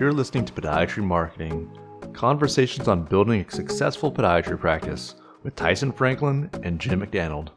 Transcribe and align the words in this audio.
You're 0.00 0.14
listening 0.14 0.46
to 0.46 0.52
Podiatry 0.54 1.04
Marketing, 1.04 1.70
conversations 2.14 2.88
on 2.88 3.02
building 3.04 3.44
a 3.46 3.50
successful 3.50 4.10
podiatry 4.10 4.58
practice 4.58 5.14
with 5.42 5.54
Tyson 5.56 5.92
Franklin 5.92 6.48
and 6.62 6.80
Jim 6.80 7.00
McDonald. 7.00 7.50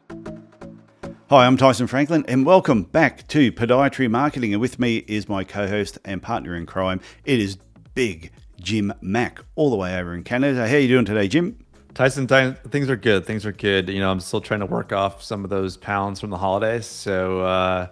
Hi, 1.29 1.45
I'm 1.45 1.55
Tyson 1.55 1.87
Franklin, 1.87 2.25
and 2.27 2.45
welcome 2.45 2.83
back 2.83 3.25
to 3.29 3.49
Podiatry 3.53 4.11
Marketing. 4.11 4.51
And 4.51 4.59
with 4.59 4.77
me 4.77 5.05
is 5.07 5.29
my 5.29 5.45
co 5.45 5.69
host 5.69 5.99
and 6.03 6.21
partner 6.21 6.53
in 6.53 6.65
crime. 6.65 6.99
It 7.23 7.39
is 7.39 7.59
Big 7.95 8.33
Jim 8.59 8.93
Mack, 8.99 9.39
all 9.55 9.69
the 9.69 9.77
way 9.77 9.97
over 9.97 10.13
in 10.13 10.25
Canada. 10.25 10.67
How 10.67 10.75
are 10.75 10.79
you 10.79 10.89
doing 10.89 11.05
today, 11.05 11.29
Jim? 11.29 11.63
Tyson, 11.93 12.27
things 12.27 12.89
are 12.89 12.97
good. 12.97 13.25
Things 13.25 13.45
are 13.45 13.53
good. 13.53 13.87
You 13.87 14.01
know, 14.01 14.11
I'm 14.11 14.19
still 14.19 14.41
trying 14.41 14.59
to 14.59 14.65
work 14.65 14.91
off 14.91 15.23
some 15.23 15.45
of 15.45 15.49
those 15.49 15.77
pounds 15.77 16.19
from 16.19 16.29
the 16.29 16.37
holidays. 16.37 16.87
So, 16.87 17.39
uh, 17.39 17.87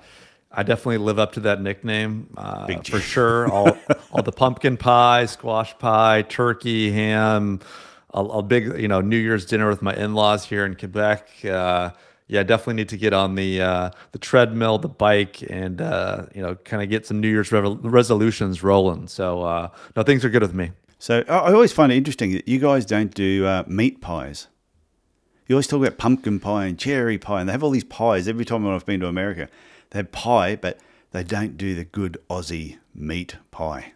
I 0.54 0.64
definitely 0.64 0.98
live 0.98 1.18
up 1.18 1.34
to 1.34 1.40
that 1.42 1.62
nickname 1.62 2.28
uh, 2.36 2.68
for 2.84 3.00
sure. 3.00 3.50
All 3.50 3.78
all 4.12 4.24
the 4.24 4.32
pumpkin 4.32 4.78
pie, 4.78 5.26
squash 5.26 5.78
pie, 5.78 6.24
turkey, 6.24 6.92
ham, 6.92 7.62
a, 8.14 8.22
a, 8.22 8.44
big 8.44 8.80
you 8.80 8.88
know 8.88 9.02
New 9.02 9.18
Year's 9.18 9.46
dinner 9.46 9.70
with 9.70 9.82
my 9.82 9.96
in-laws 9.96 10.46
here 10.46 10.66
in 10.66 10.76
Quebec. 10.76 11.30
Uh, 11.46 11.92
yeah, 12.28 12.44
definitely 12.44 12.76
need 12.76 12.90
to 12.90 12.98
get 12.98 13.14
on 13.14 13.36
the 13.36 13.62
uh, 13.62 13.90
the 14.12 14.20
treadmill, 14.20 14.78
the 14.78 14.90
bike, 14.90 15.44
and 15.50 15.82
uh, 15.82 16.26
you 16.34 16.42
know 16.42 16.56
kind 16.56 16.84
of 16.84 16.90
get 16.90 17.06
some 17.06 17.20
New 17.20 17.30
Year's 17.30 17.52
re- 17.52 17.78
resolutions 17.82 18.64
rolling. 18.64 19.08
So 19.08 19.44
uh, 19.44 19.70
no, 19.96 20.04
things 20.04 20.24
are 20.26 20.30
good 20.30 20.42
with 20.42 20.54
me. 20.54 20.72
So 20.98 21.24
I 21.28 21.52
always 21.52 21.74
find 21.74 21.92
it 21.92 21.96
interesting 21.96 22.32
that 22.34 22.48
you 22.48 22.60
guys 22.60 22.86
don't 22.86 23.14
do 23.14 23.46
uh, 23.46 23.64
meat 23.68 24.02
pies. 24.02 24.48
You 25.48 25.56
always 25.56 25.68
talk 25.68 25.80
about 25.82 25.98
pumpkin 25.98 26.40
pie 26.40 26.66
and 26.66 26.78
cherry 26.78 27.18
pie, 27.18 27.42
and 27.42 27.50
they 27.50 27.52
have 27.52 27.64
all 27.64 27.72
these 27.72 27.84
pies 27.84 28.28
every 28.28 28.46
time 28.46 28.68
I've 28.68 28.86
been 28.86 29.00
to 29.00 29.08
America. 29.08 29.50
They 29.92 30.00
have 30.00 30.12
pie, 30.12 30.56
but 30.56 30.80
they 31.12 31.24
don't 31.24 31.58
do 31.58 31.76
the 31.76 31.86
good 31.86 32.18
Aussie 32.30 32.78
meat 32.94 33.38
pie. 33.52 33.94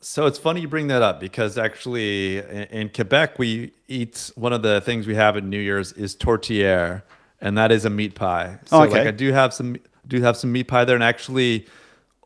So 0.00 0.26
it's 0.26 0.38
funny 0.38 0.60
you 0.60 0.68
bring 0.68 0.86
that 0.88 1.02
up 1.02 1.18
because 1.20 1.58
actually 1.58 2.38
in 2.38 2.90
Quebec 2.90 3.38
we 3.38 3.72
eat 3.88 4.30
one 4.36 4.52
of 4.52 4.62
the 4.62 4.80
things 4.80 5.06
we 5.06 5.14
have 5.16 5.36
at 5.36 5.44
New 5.44 5.58
Year's 5.58 5.92
is 5.92 6.14
tourtière, 6.14 7.02
and 7.40 7.58
that 7.58 7.72
is 7.72 7.84
a 7.84 7.90
meat 7.90 8.14
pie. 8.14 8.58
Oh, 8.64 8.66
so 8.66 8.76
oh, 8.76 8.82
okay. 8.84 8.98
like 8.98 9.06
I 9.08 9.10
do 9.10 9.32
have 9.32 9.52
some 9.52 9.76
do 10.06 10.20
have 10.22 10.36
some 10.36 10.52
meat 10.52 10.68
pie 10.68 10.84
there, 10.84 10.94
and 10.94 11.04
actually 11.04 11.66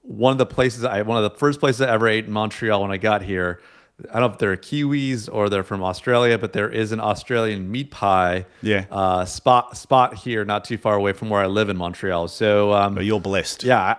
one 0.02 0.32
of 0.32 0.38
the 0.38 0.46
places 0.46 0.84
I 0.84 1.02
one 1.02 1.22
of 1.22 1.30
the 1.30 1.38
first 1.38 1.60
places 1.60 1.80
I 1.80 1.92
ever 1.92 2.08
ate 2.08 2.26
in 2.26 2.32
Montreal 2.32 2.82
when 2.82 2.90
I 2.90 2.98
got 2.98 3.22
here 3.22 3.60
I 4.10 4.20
don't 4.20 4.30
know 4.30 4.32
if 4.32 4.38
they're 4.38 4.56
Kiwis 4.56 5.28
or 5.32 5.48
they're 5.48 5.62
from 5.62 5.82
Australia, 5.82 6.38
but 6.38 6.52
there 6.52 6.68
is 6.68 6.92
an 6.92 7.00
Australian 7.00 7.70
meat 7.70 7.90
pie 7.90 8.46
yeah. 8.62 8.86
uh, 8.90 9.24
spot 9.24 9.76
spot 9.76 10.14
here, 10.14 10.44
not 10.44 10.64
too 10.64 10.78
far 10.78 10.94
away 10.94 11.12
from 11.12 11.30
where 11.30 11.42
I 11.42 11.46
live 11.46 11.68
in 11.68 11.76
Montreal. 11.76 12.28
So 12.28 12.72
um, 12.72 13.00
you're 13.00 13.20
blessed. 13.20 13.64
Yeah. 13.64 13.96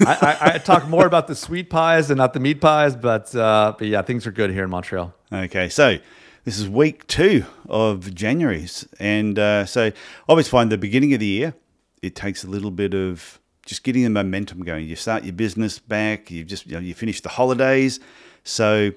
I, 0.00 0.36
I, 0.40 0.54
I, 0.54 0.58
talk 0.58 0.88
more 0.88 1.06
about 1.06 1.26
the 1.26 1.34
sweet 1.34 1.70
pies 1.70 2.10
and 2.10 2.18
not 2.18 2.32
the 2.32 2.40
meat 2.40 2.60
pies, 2.60 2.96
but 2.96 3.34
uh, 3.36 3.74
but 3.78 3.86
yeah, 3.86 4.02
things 4.02 4.26
are 4.26 4.32
good 4.32 4.50
here 4.50 4.64
in 4.64 4.70
Montreal. 4.70 5.14
Okay, 5.32 5.68
so 5.68 5.98
this 6.44 6.58
is 6.58 6.68
week 6.68 7.06
two 7.06 7.44
of 7.68 8.12
January, 8.14 8.66
and 8.98 9.38
uh, 9.38 9.66
so 9.66 9.86
I 9.86 9.92
always 10.28 10.48
find 10.48 10.72
the 10.72 10.78
beginning 10.78 11.12
of 11.12 11.20
the 11.20 11.26
year 11.26 11.54
it 12.02 12.14
takes 12.14 12.44
a 12.44 12.46
little 12.46 12.70
bit 12.70 12.94
of 12.94 13.38
just 13.66 13.84
getting 13.84 14.04
the 14.04 14.10
momentum 14.10 14.62
going. 14.62 14.86
You 14.86 14.96
start 14.96 15.24
your 15.24 15.34
business 15.34 15.78
back. 15.78 16.30
You 16.30 16.44
just 16.44 16.66
you, 16.66 16.72
know, 16.72 16.80
you 16.80 16.94
finish 16.94 17.20
the 17.20 17.28
holidays, 17.28 18.00
so 18.42 18.92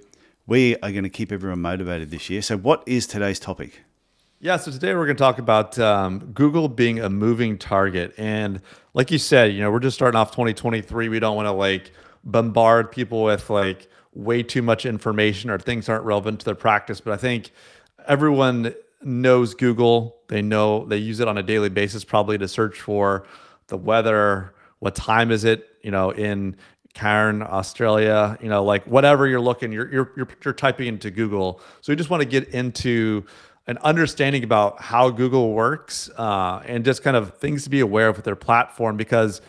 we 0.46 0.76
are 0.78 0.92
going 0.92 1.04
to 1.04 1.10
keep 1.10 1.32
everyone 1.32 1.62
motivated 1.62 2.12
this 2.12 2.30
year. 2.30 2.42
So, 2.42 2.58
what 2.58 2.84
is 2.86 3.08
today's 3.08 3.40
topic? 3.40 3.82
Yeah, 4.40 4.58
so 4.58 4.72
today 4.72 4.94
we're 4.94 5.06
going 5.06 5.16
to 5.16 5.22
talk 5.22 5.40
about 5.40 5.80
um, 5.80 6.20
Google 6.34 6.68
being 6.68 7.00
a 7.00 7.10
moving 7.10 7.58
target. 7.58 8.14
And 8.18 8.62
like 8.94 9.10
you 9.10 9.18
said, 9.18 9.54
you 9.54 9.62
know, 9.62 9.72
we're 9.72 9.80
just 9.80 9.96
starting 9.96 10.20
off 10.20 10.32
2023. 10.32 11.08
We 11.08 11.20
don't 11.20 11.38
want 11.38 11.46
to 11.46 11.52
like 11.54 11.92
bombard 12.26 12.92
people 12.92 13.24
with 13.24 13.50
like 13.50 13.88
way 14.14 14.44
too 14.44 14.62
much 14.62 14.86
information 14.86 15.50
or 15.50 15.60
things 15.60 15.88
aren't 15.88 16.04
relevant 16.04 16.42
to 16.42 16.46
their 16.46 16.56
practice. 16.56 17.00
But 17.00 17.14
I 17.14 17.18
think 17.18 17.52
everyone 18.06 18.76
knows 19.02 19.54
Google. 19.54 20.18
They 20.28 20.42
know 20.42 20.86
they 20.88 20.98
use 20.98 21.22
it 21.22 21.30
on 21.30 21.38
a 21.38 21.44
daily 21.44 21.70
basis, 21.70 22.04
probably 22.04 22.38
to 22.38 22.48
search 22.50 22.82
for 22.82 23.26
the 23.68 23.78
weather, 23.78 24.54
what 24.80 24.96
time 24.96 25.32
is 25.32 25.46
it, 25.46 25.70
you 25.82 25.92
know, 25.92 26.12
in 26.12 26.58
Cairns, 26.94 27.42
Australia, 27.44 28.38
you 28.42 28.50
know, 28.50 28.64
like 28.64 28.86
whatever 28.86 29.28
you're 29.28 29.42
looking, 29.42 29.72
you're 29.72 29.92
you're 29.92 30.12
you're, 30.16 30.28
you're 30.46 30.54
typing 30.54 30.88
into 30.88 31.12
Google. 31.12 31.60
So 31.82 31.92
we 31.92 31.96
just 31.96 32.10
want 32.10 32.22
to 32.22 32.28
get 32.28 32.50
into 32.50 33.26
an 33.68 33.78
understanding 33.80 34.44
about 34.44 34.82
how 34.82 35.10
Google 35.10 35.54
works 35.54 36.10
uh, 36.18 36.62
and 36.66 36.84
just 36.84 37.02
kind 37.02 37.16
of 37.16 37.38
things 37.38 37.64
to 37.64 37.70
be 37.70 37.80
aware 37.80 38.10
of 38.10 38.18
with 38.18 38.26
their 38.26 38.36
platform 38.36 38.98
because 38.98 39.42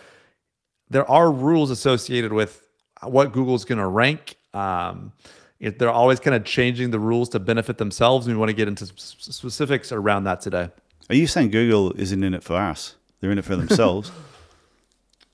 there 0.88 1.08
are 1.10 1.30
rules 1.30 1.70
associated 1.70 2.32
with 2.32 2.62
what 3.02 3.32
Google's 3.32 3.64
going 3.64 3.78
to 3.78 3.86
rank. 3.86 4.36
Um, 4.52 5.12
they're 5.60 5.90
always 5.90 6.20
kind 6.20 6.36
of 6.36 6.44
changing 6.44 6.90
the 6.90 7.00
rules 7.00 7.28
to 7.30 7.40
benefit 7.40 7.78
themselves. 7.78 8.26
And 8.26 8.36
we 8.36 8.38
want 8.38 8.50
to 8.50 8.54
get 8.54 8.68
into 8.68 8.86
specifics 8.96 9.92
around 9.92 10.24
that 10.24 10.40
today. 10.40 10.68
Are 11.10 11.14
you 11.14 11.26
saying 11.26 11.50
Google 11.50 11.92
isn't 11.98 12.22
in 12.22 12.34
it 12.34 12.42
for 12.42 12.56
us? 12.56 12.94
They're 13.20 13.32
in 13.32 13.38
it 13.38 13.44
for 13.44 13.56
themselves. 13.56 14.10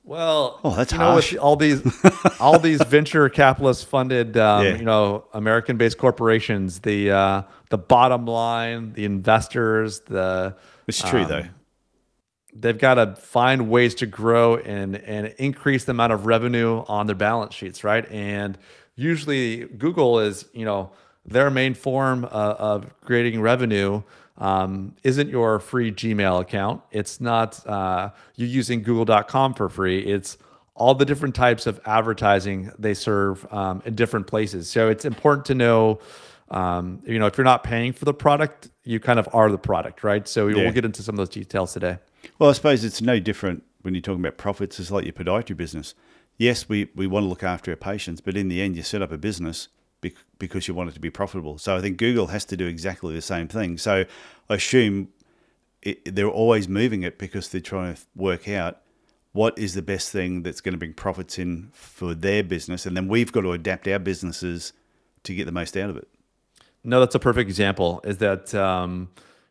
Well, 0.04 0.60
oh, 0.64 0.74
that's 0.74 0.92
you 0.92 0.98
know, 0.98 1.12
harsh. 1.12 1.36
all 1.36 1.56
these 1.56 1.82
all 2.40 2.58
these 2.58 2.82
venture 2.82 3.28
capitalist 3.28 3.86
funded, 3.86 4.36
um, 4.36 4.64
yeah. 4.64 4.76
you 4.76 4.84
know, 4.84 5.26
American 5.32 5.76
based 5.76 5.98
corporations, 5.98 6.80
the 6.80 7.10
uh, 7.10 7.42
the 7.68 7.78
bottom 7.78 8.26
line, 8.26 8.92
the 8.94 9.04
investors, 9.04 10.00
the 10.00 10.56
it's 10.86 11.02
true 11.02 11.22
um, 11.22 11.28
though. 11.28 11.44
They've 12.52 12.78
got 12.78 12.94
to 12.94 13.14
find 13.14 13.68
ways 13.68 13.94
to 13.96 14.06
grow 14.06 14.56
and 14.56 14.96
and 14.96 15.28
increase 15.38 15.84
the 15.84 15.92
amount 15.92 16.12
of 16.12 16.26
revenue 16.26 16.82
on 16.88 17.06
their 17.06 17.14
balance 17.14 17.54
sheets, 17.54 17.84
right? 17.84 18.10
And 18.10 18.58
usually, 18.96 19.66
Google 19.66 20.18
is 20.18 20.46
you 20.52 20.64
know 20.64 20.92
their 21.26 21.50
main 21.50 21.74
form 21.74 22.24
uh, 22.24 22.28
of 22.28 22.98
creating 23.02 23.40
revenue 23.40 24.02
um, 24.40 24.96
isn't 25.04 25.28
your 25.28 25.60
free 25.60 25.92
Gmail 25.92 26.40
account. 26.40 26.82
It's 26.90 27.20
not 27.20 27.64
uh, 27.66 28.10
you 28.36 28.46
using 28.46 28.82
google.com 28.82 29.54
for 29.54 29.68
free. 29.68 30.00
It's 30.00 30.38
all 30.74 30.94
the 30.94 31.04
different 31.04 31.34
types 31.34 31.66
of 31.66 31.78
advertising 31.84 32.72
they 32.78 32.94
serve 32.94 33.46
um, 33.52 33.82
in 33.84 33.94
different 33.94 34.26
places. 34.26 34.70
So 34.70 34.88
it's 34.88 35.04
important 35.04 35.44
to 35.46 35.54
know, 35.54 36.00
um, 36.50 37.02
you 37.06 37.18
know, 37.18 37.26
if 37.26 37.36
you're 37.36 37.44
not 37.44 37.62
paying 37.62 37.92
for 37.92 38.06
the 38.06 38.14
product, 38.14 38.70
you 38.82 38.98
kind 38.98 39.18
of 39.18 39.28
are 39.34 39.50
the 39.50 39.58
product, 39.58 40.02
right? 40.02 40.26
So 40.26 40.48
yeah. 40.48 40.56
we'll 40.56 40.72
get 40.72 40.86
into 40.86 41.02
some 41.02 41.14
of 41.14 41.18
those 41.18 41.28
details 41.28 41.74
today. 41.74 41.98
Well, 42.38 42.48
I 42.48 42.54
suppose 42.54 42.82
it's 42.82 43.02
no 43.02 43.20
different 43.20 43.62
when 43.82 43.94
you're 43.94 44.00
talking 44.00 44.20
about 44.20 44.38
profits. 44.38 44.80
It's 44.80 44.90
like 44.90 45.04
your 45.04 45.12
podiatry 45.12 45.56
business. 45.56 45.94
Yes, 46.38 46.66
we, 46.66 46.88
we 46.94 47.06
want 47.06 47.24
to 47.24 47.28
look 47.28 47.42
after 47.42 47.70
our 47.72 47.76
patients, 47.76 48.22
but 48.22 48.34
in 48.34 48.48
the 48.48 48.62
end, 48.62 48.74
you 48.74 48.82
set 48.82 49.02
up 49.02 49.12
a 49.12 49.18
business 49.18 49.68
because 50.38 50.68
you 50.68 50.74
want 50.74 50.88
it 50.88 50.92
to 50.92 51.00
be 51.00 51.10
profitable. 51.10 51.58
So 51.58 51.76
I 51.76 51.80
think 51.80 51.98
Google 51.98 52.28
has 52.28 52.44
to 52.46 52.56
do 52.56 52.66
exactly 52.66 53.14
the 53.14 53.22
same 53.22 53.48
thing. 53.48 53.78
So 53.78 54.04
I 54.48 54.54
assume 54.54 55.08
it, 55.82 56.14
they're 56.14 56.28
always 56.28 56.68
moving 56.68 57.02
it 57.02 57.18
because 57.18 57.48
they're 57.48 57.60
trying 57.60 57.94
to 57.94 58.00
work 58.14 58.48
out 58.48 58.80
what 59.32 59.56
is 59.58 59.74
the 59.74 59.82
best 59.82 60.10
thing 60.10 60.42
that's 60.42 60.60
going 60.60 60.72
to 60.72 60.78
bring 60.78 60.92
profits 60.92 61.38
in 61.38 61.70
for 61.72 62.14
their 62.14 62.42
business, 62.42 62.84
and 62.84 62.96
then 62.96 63.06
we've 63.06 63.30
got 63.30 63.42
to 63.42 63.52
adapt 63.52 63.86
our 63.86 63.98
businesses 63.98 64.72
to 65.22 65.34
get 65.34 65.44
the 65.44 65.52
most 65.52 65.76
out 65.76 65.88
of 65.90 65.96
it. 65.96 66.08
No, 66.82 66.98
that's 66.98 67.14
a 67.14 67.20
perfect 67.20 67.48
example. 67.48 68.00
Is 68.04 68.18
that 68.18 68.52
um, 68.54 69.08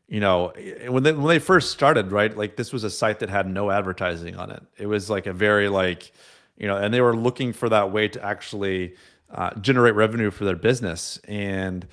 you 0.09 0.19
know 0.19 0.51
when 0.87 1.03
they 1.03 1.13
when 1.13 1.27
they 1.27 1.39
first 1.39 1.71
started, 1.71 2.11
right? 2.11 2.35
Like 2.35 2.57
this 2.57 2.73
was 2.73 2.83
a 2.83 2.89
site 2.89 3.19
that 3.19 3.29
had 3.29 3.47
no 3.47 3.71
advertising 3.71 4.35
on 4.35 4.51
it. 4.51 4.63
It 4.77 4.87
was 4.87 5.09
like 5.09 5.27
a 5.27 5.33
very 5.33 5.69
like 5.69 6.11
you 6.57 6.67
know, 6.67 6.75
and 6.75 6.93
they 6.93 7.01
were 7.01 7.15
looking 7.15 7.53
for 7.53 7.69
that 7.69 7.91
way 7.91 8.09
to 8.09 8.23
actually 8.23 8.95
uh, 9.31 9.53
generate 9.55 9.95
revenue 9.95 10.31
for 10.31 10.45
their 10.45 10.55
business. 10.55 11.19
And 11.27 11.87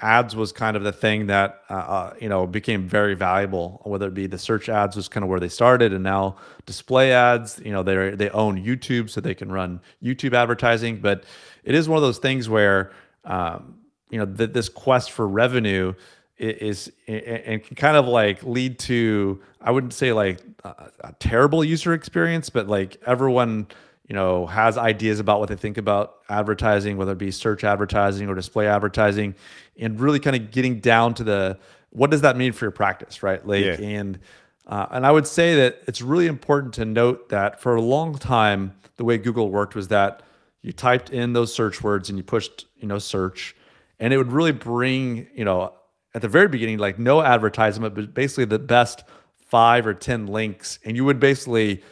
ads 0.00 0.34
was 0.34 0.52
kind 0.52 0.76
of 0.76 0.82
the 0.82 0.92
thing 0.92 1.26
that 1.26 1.62
uh, 1.70 1.74
uh, 1.74 2.14
you 2.20 2.28
know 2.28 2.46
became 2.46 2.88
very 2.88 3.14
valuable. 3.14 3.80
Whether 3.84 4.08
it 4.08 4.14
be 4.14 4.26
the 4.26 4.38
search 4.38 4.68
ads 4.68 4.96
was 4.96 5.08
kind 5.08 5.22
of 5.24 5.30
where 5.30 5.40
they 5.40 5.48
started, 5.48 5.92
and 5.92 6.02
now 6.02 6.36
display 6.64 7.12
ads. 7.12 7.60
You 7.64 7.72
know 7.72 7.82
they 7.82 8.10
they 8.10 8.30
own 8.30 8.62
YouTube, 8.62 9.10
so 9.10 9.20
they 9.20 9.34
can 9.34 9.50
run 9.50 9.80
YouTube 10.02 10.34
advertising. 10.34 10.98
But 11.00 11.24
it 11.64 11.74
is 11.74 11.88
one 11.88 11.96
of 11.96 12.02
those 12.02 12.18
things 12.18 12.48
where 12.48 12.92
um, 13.24 13.78
you 14.10 14.18
know 14.18 14.26
th- 14.26 14.52
this 14.52 14.68
quest 14.68 15.10
for 15.12 15.26
revenue 15.26 15.94
is, 16.38 16.92
and 17.08 17.64
can 17.64 17.76
kind 17.76 17.96
of 17.96 18.06
like 18.06 18.42
lead 18.42 18.78
to 18.78 19.40
I 19.60 19.70
wouldn't 19.70 19.94
say 19.94 20.12
like 20.12 20.40
a, 20.64 20.90
a 21.00 21.12
terrible 21.18 21.64
user 21.64 21.92
experience, 21.94 22.50
but 22.50 22.68
like 22.68 23.00
everyone 23.06 23.68
you 24.08 24.14
know, 24.14 24.46
has 24.46 24.78
ideas 24.78 25.18
about 25.18 25.40
what 25.40 25.48
they 25.48 25.56
think 25.56 25.78
about 25.78 26.18
advertising, 26.28 26.96
whether 26.96 27.12
it 27.12 27.18
be 27.18 27.30
search 27.30 27.64
advertising 27.64 28.28
or 28.28 28.34
display 28.34 28.68
advertising, 28.68 29.34
and 29.78 30.00
really 30.00 30.20
kind 30.20 30.36
of 30.36 30.50
getting 30.50 30.78
down 30.78 31.14
to 31.14 31.24
the 31.24 31.58
what 31.90 32.10
does 32.10 32.20
that 32.20 32.36
mean 32.36 32.52
for 32.52 32.66
your 32.66 32.72
practice, 32.72 33.22
right? 33.22 33.44
Like, 33.46 33.64
yeah. 33.64 33.74
and 33.80 34.18
uh, 34.66 34.86
and 34.90 35.06
I 35.06 35.12
would 35.12 35.26
say 35.26 35.56
that 35.56 35.82
it's 35.86 36.02
really 36.02 36.26
important 36.26 36.74
to 36.74 36.84
note 36.84 37.30
that 37.30 37.60
for 37.60 37.74
a 37.74 37.80
long 37.80 38.16
time, 38.16 38.74
the 38.96 39.04
way 39.04 39.18
Google 39.18 39.50
worked 39.50 39.74
was 39.74 39.88
that 39.88 40.22
you 40.62 40.72
typed 40.72 41.10
in 41.10 41.32
those 41.32 41.54
search 41.54 41.82
words 41.82 42.08
and 42.08 42.18
you 42.18 42.24
pushed, 42.24 42.66
you 42.76 42.86
know, 42.86 42.98
search, 42.98 43.56
and 43.98 44.12
it 44.12 44.18
would 44.18 44.32
really 44.32 44.52
bring, 44.52 45.28
you 45.34 45.44
know, 45.44 45.72
at 46.14 46.22
the 46.22 46.28
very 46.28 46.48
beginning, 46.48 46.78
like 46.78 46.98
no 46.98 47.22
advertisement, 47.22 47.94
but 47.94 48.14
basically 48.14 48.44
the 48.44 48.58
best 48.58 49.04
five 49.34 49.86
or 49.86 49.94
ten 49.94 50.26
links, 50.26 50.78
and 50.84 50.96
you 50.96 51.04
would 51.04 51.18
basically 51.18 51.82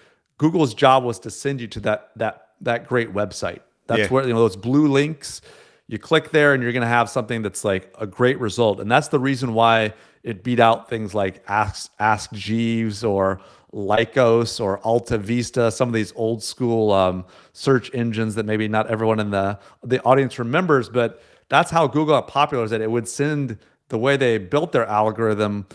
Google's 0.44 0.74
job 0.74 1.04
was 1.04 1.18
to 1.20 1.30
send 1.30 1.58
you 1.58 1.66
to 1.68 1.80
that 1.80 2.10
that 2.16 2.48
that 2.60 2.86
great 2.86 3.14
website. 3.14 3.60
That's 3.86 4.00
Yeah. 4.00 4.08
where 4.08 4.26
you 4.26 4.34
know 4.34 4.40
those 4.40 4.56
blue 4.56 4.88
links. 4.88 5.40
You 5.86 5.98
click 5.98 6.32
there, 6.32 6.52
and 6.52 6.62
you're 6.62 6.72
going 6.72 6.82
to 6.82 6.96
have 7.00 7.08
something 7.08 7.40
that's 7.40 7.64
like 7.64 7.94
a 7.98 8.06
great 8.06 8.38
result, 8.40 8.78
and 8.80 8.90
that's 8.90 9.08
the 9.08 9.18
reason 9.18 9.54
why 9.54 9.94
it 10.22 10.44
beat 10.44 10.60
out 10.60 10.90
things 10.90 11.14
like 11.14 11.42
Ask 11.48 11.90
Ask 11.98 12.30
Jeeves 12.32 13.02
or 13.02 13.40
Lycos 13.72 14.60
or 14.60 14.80
AltaVista, 14.80 15.72
some 15.72 15.88
of 15.88 15.94
these 15.94 16.12
old 16.14 16.42
school 16.42 16.92
um, 16.92 17.24
search 17.54 17.90
engines 17.94 18.34
that 18.34 18.44
maybe 18.44 18.68
not 18.68 18.86
everyone 18.88 19.20
in 19.20 19.30
the 19.30 19.58
the 19.82 20.02
audience 20.04 20.38
remembers, 20.38 20.90
but 20.90 21.22
that's 21.48 21.70
how 21.70 21.86
Google 21.86 22.16
got 22.16 22.28
popular. 22.28 22.64
Is 22.64 22.70
that 22.70 22.82
it 22.82 22.90
would 22.90 23.08
send 23.08 23.56
the 23.88 23.96
way 23.98 24.18
they 24.18 24.36
built 24.36 24.72
their 24.72 24.86
algorithm 24.86 25.66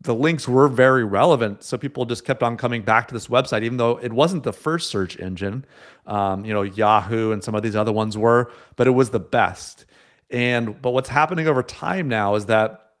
the 0.00 0.14
links 0.14 0.46
were 0.46 0.68
very 0.68 1.04
relevant. 1.04 1.62
So 1.64 1.76
people 1.76 2.04
just 2.04 2.24
kept 2.24 2.42
on 2.42 2.56
coming 2.56 2.82
back 2.82 3.08
to 3.08 3.14
this 3.14 3.26
website, 3.26 3.64
even 3.64 3.78
though 3.78 3.98
it 3.98 4.12
wasn't 4.12 4.44
the 4.44 4.52
first 4.52 4.90
search 4.90 5.18
engine. 5.18 5.64
Um, 6.06 6.44
you 6.44 6.54
know, 6.54 6.62
Yahoo 6.62 7.32
and 7.32 7.42
some 7.42 7.54
of 7.54 7.62
these 7.62 7.76
other 7.76 7.92
ones 7.92 8.16
were, 8.16 8.52
but 8.76 8.86
it 8.86 8.92
was 8.92 9.10
the 9.10 9.20
best. 9.20 9.86
And 10.30 10.80
but 10.80 10.90
what's 10.90 11.08
happening 11.08 11.48
over 11.48 11.62
time 11.62 12.08
now 12.08 12.34
is 12.36 12.46
that 12.46 12.92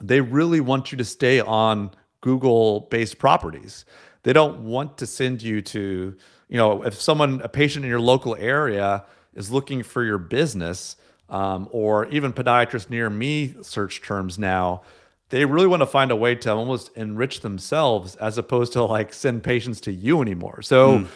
they 0.00 0.20
really 0.20 0.60
want 0.60 0.92
you 0.92 0.98
to 0.98 1.04
stay 1.04 1.40
on 1.40 1.90
Google 2.20 2.80
based 2.90 3.18
properties. 3.18 3.84
They 4.22 4.32
don't 4.32 4.60
want 4.60 4.98
to 4.98 5.06
send 5.06 5.42
you 5.42 5.62
to, 5.62 6.16
you 6.48 6.56
know, 6.56 6.82
if 6.82 7.00
someone, 7.00 7.40
a 7.42 7.48
patient 7.48 7.84
in 7.84 7.90
your 7.90 8.00
local 8.00 8.36
area 8.36 9.04
is 9.34 9.50
looking 9.50 9.82
for 9.82 10.04
your 10.04 10.18
business, 10.18 10.96
um, 11.28 11.68
or 11.70 12.06
even 12.06 12.32
podiatrist 12.32 12.90
near 12.90 13.10
me 13.10 13.54
search 13.62 14.02
terms 14.02 14.38
now, 14.38 14.82
they 15.30 15.44
really 15.44 15.66
want 15.66 15.80
to 15.80 15.86
find 15.86 16.10
a 16.10 16.16
way 16.16 16.34
to 16.34 16.52
almost 16.52 16.90
enrich 16.96 17.40
themselves 17.40 18.16
as 18.16 18.38
opposed 18.38 18.72
to 18.72 18.82
like 18.84 19.12
send 19.12 19.42
patients 19.42 19.80
to 19.82 19.92
you 19.92 20.22
anymore. 20.22 20.62
So 20.62 21.06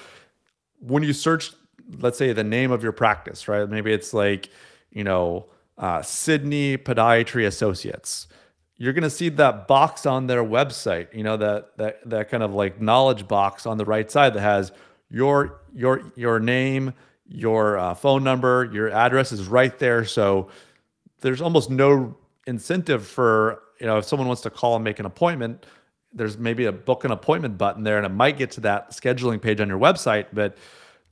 when 0.80 1.02
you 1.02 1.12
search, 1.12 1.52
let's 1.98 2.18
say 2.18 2.32
the 2.32 2.44
name 2.44 2.72
of 2.72 2.82
your 2.82 2.92
practice, 2.92 3.48
right? 3.48 3.68
Maybe 3.68 3.92
it's 3.92 4.12
like, 4.12 4.50
you 4.90 5.04
know, 5.04 5.46
uh, 5.78 6.02
Sydney 6.02 6.76
Podiatry 6.76 7.46
Associates. 7.46 8.28
You're 8.76 8.92
gonna 8.92 9.10
see 9.10 9.28
that 9.30 9.68
box 9.68 10.06
on 10.06 10.26
their 10.26 10.42
website, 10.42 11.14
you 11.14 11.22
know, 11.22 11.36
that 11.36 11.76
that 11.76 12.08
that 12.08 12.28
kind 12.30 12.42
of 12.42 12.52
like 12.52 12.80
knowledge 12.80 13.28
box 13.28 13.64
on 13.64 13.78
the 13.78 13.84
right 13.84 14.10
side 14.10 14.34
that 14.34 14.40
has 14.40 14.72
your 15.08 15.60
your 15.72 16.02
your 16.16 16.40
name, 16.40 16.92
your 17.26 17.78
uh, 17.78 17.94
phone 17.94 18.24
number, 18.24 18.68
your 18.72 18.90
address 18.90 19.30
is 19.30 19.46
right 19.46 19.78
there. 19.78 20.04
So 20.04 20.48
there's 21.20 21.40
almost 21.40 21.70
no 21.70 22.16
incentive 22.46 23.06
for 23.06 23.62
you 23.82 23.87
know 23.87 23.99
if 23.99 24.06
someone 24.06 24.26
wants 24.26 24.43
to 24.43 24.50
call 24.50 24.76
and 24.76 24.84
make 24.84 24.99
an 24.99 25.06
appointment 25.06 25.67
there's 26.14 26.38
maybe 26.38 26.64
a 26.64 26.73
book 26.73 27.05
an 27.05 27.11
appointment 27.11 27.58
button 27.58 27.82
there 27.82 27.99
and 27.99 28.06
it 28.06 28.14
might 28.25 28.38
get 28.38 28.50
to 28.52 28.61
that 28.61 28.93
scheduling 28.93 29.40
page 29.43 29.61
on 29.61 29.69
your 29.69 29.79
website 29.79 30.26
but 30.32 30.56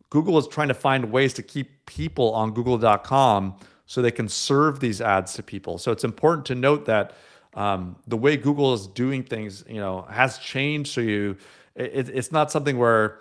google 0.09 0.39
is 0.39 0.49
trying 0.49 0.69
to 0.69 0.75
find 0.75 1.13
ways 1.13 1.35
to 1.35 1.43
keep 1.43 1.85
people 1.85 2.33
on 2.33 2.55
google.com 2.55 3.55
so 3.91 4.01
they 4.01 4.13
can 4.13 4.29
serve 4.29 4.79
these 4.79 5.01
ads 5.01 5.33
to 5.35 5.43
people. 5.43 5.77
So 5.77 5.91
it's 5.91 6.05
important 6.05 6.47
to 6.47 6.55
note 6.55 6.85
that 6.85 7.13
um, 7.55 7.97
the 8.07 8.17
way 8.17 8.37
google 8.37 8.73
is 8.73 8.87
doing 8.87 9.25
things 9.25 9.65
you 9.69 9.81
know 9.81 10.03
has 10.03 10.39
changed. 10.39 10.93
So 10.93 11.01
you 11.01 11.37
it, 11.75 12.09
it's 12.09 12.31
not 12.31 12.53
something 12.53 12.79
where 12.79 13.19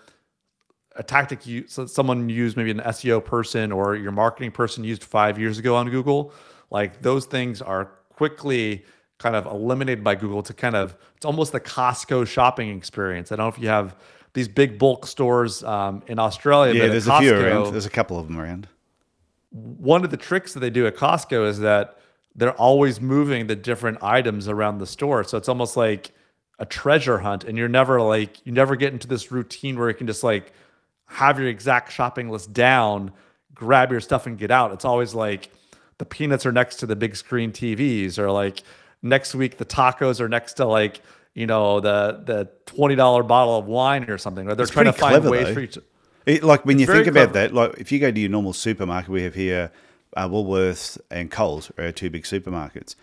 a 0.96 1.01
tactic 1.01 1.48
you 1.48 1.66
so 1.68 1.88
someone 1.88 2.30
used 2.30 2.56
maybe 2.56 2.69
an 2.69 2.81
SEO 2.81 3.25
person 3.25 3.72
or 3.72 3.96
your 3.96 4.12
marketing 4.12 4.51
person 4.51 4.84
used 4.84 5.04
five 5.04 5.40
years 5.40 5.57
ago 5.57 5.75
on 5.75 5.90
Google, 5.90 6.34
like 6.69 7.01
those 7.01 7.25
things 7.25 7.63
are 7.63 7.86
quickly 8.13 8.86
kind 9.19 9.36
of 9.36 9.45
eliminated 9.45 10.04
by 10.04 10.16
Google 10.16 10.42
to 10.44 10.54
kind 10.54 10.75
of 10.75 10.95
it's 11.16 11.25
almost 11.25 11.51
the 11.51 11.60
Costco 11.60 12.25
shopping 12.25 12.75
experience. 12.75 13.31
I 13.31 13.36
don't 13.36 13.45
know 13.45 13.50
if 13.50 13.60
you 13.60 13.68
have 13.68 13.95
these 14.33 14.48
big 14.48 14.80
bulk 14.80 15.06
stores 15.06 15.63
um, 15.63 16.01
in 16.07 16.18
Australia. 16.18 16.74
Yeah, 16.74 16.88
there's 16.88 17.07
a 17.07 17.19
few 17.19 17.36
around. 17.36 17.71
There's 17.74 17.86
a 17.86 17.89
couple 17.89 18.18
of 18.18 18.27
them 18.27 18.39
around. 18.39 18.68
one 19.51 20.04
of 20.04 20.12
the 20.12 20.18
tricks 20.18 20.54
that 20.54 20.62
they 20.62 20.69
do 20.69 20.88
at 20.88 20.95
Costco 20.95 21.48
is 21.48 21.60
that 21.60 21.98
they're 22.36 22.54
always 22.54 23.01
moving 23.01 23.48
the 23.48 23.56
different 23.56 24.01
items 24.01 24.48
around 24.48 24.77
the 24.77 24.88
store. 24.88 25.24
So 25.24 25.38
it's 25.38 25.50
almost 25.50 25.75
like 25.75 26.12
a 26.60 26.65
treasure 26.65 27.18
hunt, 27.18 27.44
and 27.44 27.57
you're 27.57 27.68
never 27.68 28.01
like 28.01 28.45
you 28.45 28.51
never 28.51 28.75
get 28.75 28.94
into 28.94 29.07
this 29.07 29.31
routine 29.31 29.77
where 29.77 29.89
you 29.89 29.95
can 29.95 30.07
just 30.07 30.24
like 30.24 30.54
have 31.06 31.39
your 31.39 31.50
exact 31.50 31.92
shopping 31.92 32.30
list 32.30 32.54
down, 32.54 33.12
grab 33.54 33.92
your 33.92 34.00
stuff 34.00 34.27
and 34.27 34.38
get 34.38 34.51
out. 34.51 34.72
It's 34.72 34.86
always 34.86 35.13
like 35.13 35.50
the 35.98 36.06
peanuts 36.06 36.45
are 36.45 36.51
next 36.51 36.77
to 36.77 36.86
the 36.86 36.95
big 36.95 37.15
screen 37.15 37.51
TVs, 37.51 38.18
or 38.19 38.31
like 38.31 38.62
next 39.01 39.36
week 39.36 39.57
the 39.57 39.66
tacos 39.66 40.19
are 40.19 40.30
next 40.30 40.54
to 40.54 40.66
like 40.66 41.01
you 41.34 41.48
know 41.48 41.80
the 41.80 42.22
the 42.25 42.50
twenty 42.66 42.96
dollar 42.96 43.24
bottle 43.24 43.57
of 43.57 43.66
wine 43.66 44.10
or 44.10 44.18
something. 44.18 44.50
Or 44.50 44.56
they're 44.56 44.66
trying 44.66 44.86
to 44.86 44.94
find 44.94 45.13
clever, 45.13 45.30
ways 45.30 45.48
though. 45.48 45.54
for 45.54 45.60
each. 45.62 45.78
It, 46.25 46.44
like 46.44 46.66
when 46.66 46.80
you 46.80 46.86
very 46.86 47.00
think 47.00 47.07
about 47.07 47.31
clever. 47.31 47.48
that, 47.48 47.54
like 47.54 47.78
if 47.78 47.92
you 47.92 48.00
go 48.00 48.12
to 48.12 48.19
your 48.19 48.30
normal 48.30 48.54
supermarket, 48.54 49.10
we 49.10 49.24
have 49.24 49.36
here 49.36 49.72
uh, 50.16 50.28
Woolworths 50.28 51.00
and 51.10 51.31
Coles 51.31 51.72
are 51.78 51.86
our 51.86 51.92
two 51.92 52.10
big 52.10 52.24
supermarkets, 52.24 52.96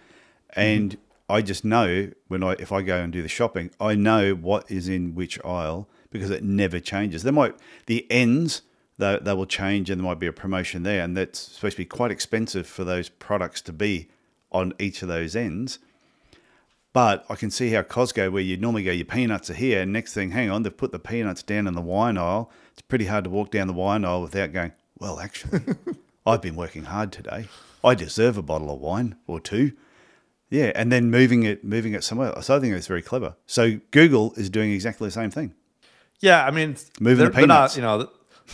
and 0.54 0.96
I 1.28 1.42
just 1.42 1.64
know 1.64 2.10
when 2.28 2.42
I 2.42 2.52
if 2.58 2.72
I 2.72 2.82
go 2.82 2.98
and 2.98 3.12
do 3.12 3.22
the 3.22 3.28
shopping, 3.28 3.70
I 3.80 3.94
know 3.94 4.34
what 4.34 4.70
is 4.70 4.88
in 4.88 5.14
which 5.14 5.42
aisle 5.44 5.88
because 6.10 6.30
it 6.30 6.44
never 6.44 6.78
changes. 6.78 7.22
There 7.22 7.32
might 7.32 7.54
the 7.86 8.06
ends 8.10 8.62
they, 8.98 9.18
they 9.20 9.34
will 9.34 9.46
change 9.46 9.90
and 9.90 10.00
there 10.00 10.06
might 10.06 10.18
be 10.18 10.26
a 10.26 10.32
promotion 10.32 10.82
there, 10.82 11.02
and 11.02 11.16
that's 11.16 11.40
supposed 11.40 11.76
to 11.76 11.82
be 11.82 11.86
quite 11.86 12.10
expensive 12.10 12.66
for 12.66 12.84
those 12.84 13.08
products 13.08 13.60
to 13.62 13.72
be 13.72 14.08
on 14.52 14.72
each 14.78 15.02
of 15.02 15.08
those 15.08 15.34
ends. 15.36 15.78
But 16.92 17.26
I 17.28 17.34
can 17.34 17.50
see 17.50 17.70
how 17.70 17.82
Costco, 17.82 18.32
where 18.32 18.42
you 18.42 18.56
normally 18.56 18.82
go, 18.84 18.90
your 18.90 19.04
peanuts 19.04 19.50
are 19.50 19.54
here, 19.54 19.82
and 19.82 19.92
next 19.92 20.14
thing, 20.14 20.30
hang 20.30 20.50
on, 20.50 20.62
they've 20.62 20.74
put 20.74 20.92
the 20.92 20.98
peanuts 20.98 21.42
down 21.42 21.66
in 21.66 21.74
the 21.74 21.82
wine 21.82 22.16
aisle. 22.16 22.50
It's 22.72 22.80
pretty 22.82 23.04
hard 23.04 23.24
to 23.24 23.30
walk 23.30 23.50
down 23.50 23.66
the 23.66 23.74
wine 23.74 24.04
aisle 24.04 24.22
without 24.22 24.52
going, 24.52 24.72
well, 24.98 25.20
actually, 25.20 25.60
I've 26.26 26.40
been 26.40 26.56
working 26.56 26.84
hard 26.84 27.12
today. 27.12 27.48
I 27.84 27.94
deserve 27.94 28.38
a 28.38 28.42
bottle 28.42 28.70
of 28.72 28.80
wine 28.80 29.16
or 29.26 29.40
two. 29.40 29.72
Yeah, 30.48 30.72
and 30.74 30.90
then 30.90 31.10
moving 31.10 31.42
it, 31.42 31.64
moving 31.64 31.92
it 31.92 32.02
somewhere 32.02 32.34
else. 32.34 32.46
So 32.46 32.56
I 32.56 32.60
think 32.60 32.72
that's 32.72 32.86
very 32.86 33.02
clever. 33.02 33.34
So 33.46 33.78
Google 33.90 34.32
is 34.36 34.48
doing 34.48 34.72
exactly 34.72 35.06
the 35.08 35.12
same 35.12 35.30
thing. 35.30 35.52
Yeah, 36.20 36.46
I 36.46 36.50
mean, 36.50 36.76
Moving 36.98 37.18
they're, 37.18 37.26
the 37.28 37.32
they're 37.32 37.46
not, 37.46 37.72
peanuts. 37.72 37.76
you 37.76 37.82
know, 37.82 38.10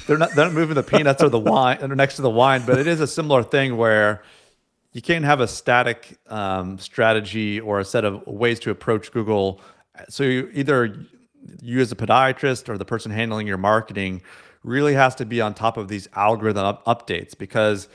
they're 0.07 0.19
not 0.19 0.33
they're 0.35 0.47
not 0.47 0.55
moving 0.55 0.75
the 0.75 0.83
peanuts 0.83 1.23
or 1.23 1.29
the 1.29 1.39
wine 1.39 1.79
They're 1.79 1.95
next 1.95 2.17
to 2.17 2.23
the 2.23 2.31
wine, 2.31 2.63
but 2.67 2.79
it 2.79 2.87
is 2.89 3.01
a 3.01 3.07
similar 3.07 3.43
thing 3.45 3.77
where 3.77 4.23
you 4.93 5.03
can't 5.03 5.25
have 5.25 5.41
a 5.41 5.49
static 5.49 6.19
um, 6.29 6.79
strategy 6.79 7.61
or 7.61 7.81
a 7.81 7.85
set 7.85 8.05
of 8.05 8.27
ways 8.27 8.61
to 8.61 8.71
approach 8.71 9.11
Google. 9.11 9.61
So 10.09 10.25
you, 10.25 10.51
either 10.53 11.07
you 11.61 11.81
as 11.81 11.93
a 11.93 11.97
podiatrist 11.97 12.69
or 12.69 12.79
the 12.79 12.85
person 12.85 13.11
handling 13.11 13.47
your 13.47 13.59
marketing 13.59 14.23
really 14.63 14.95
has 14.95 15.15
to 15.17 15.25
be 15.25 15.41
on 15.41 15.55
top 15.55 15.77
of 15.77 15.89
these 15.89 16.09
algorithm 16.15 16.65
up- 16.65 16.85
updates 16.85 17.37
because 17.37 17.89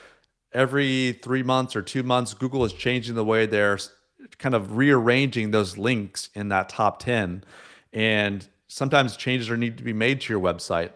every 0.53 1.19
three 1.23 1.43
months 1.43 1.75
or 1.75 1.81
two 1.81 2.03
months, 2.03 2.33
Google 2.33 2.65
is 2.65 2.73
changing 2.73 3.15
the 3.15 3.23
way 3.23 3.45
they're 3.45 3.79
kind 4.39 4.55
of 4.55 4.75
rearranging 4.75 5.51
those 5.51 5.77
links 5.77 6.29
in 6.33 6.49
that 6.49 6.69
top 6.69 6.99
10. 6.99 7.43
And 7.93 8.47
sometimes 8.67 9.15
changes 9.15 9.49
are 9.49 9.57
need 9.57 9.77
to 9.77 9.83
be 9.83 9.93
made 9.93 10.21
to 10.21 10.33
your 10.33 10.41
website. 10.41 10.91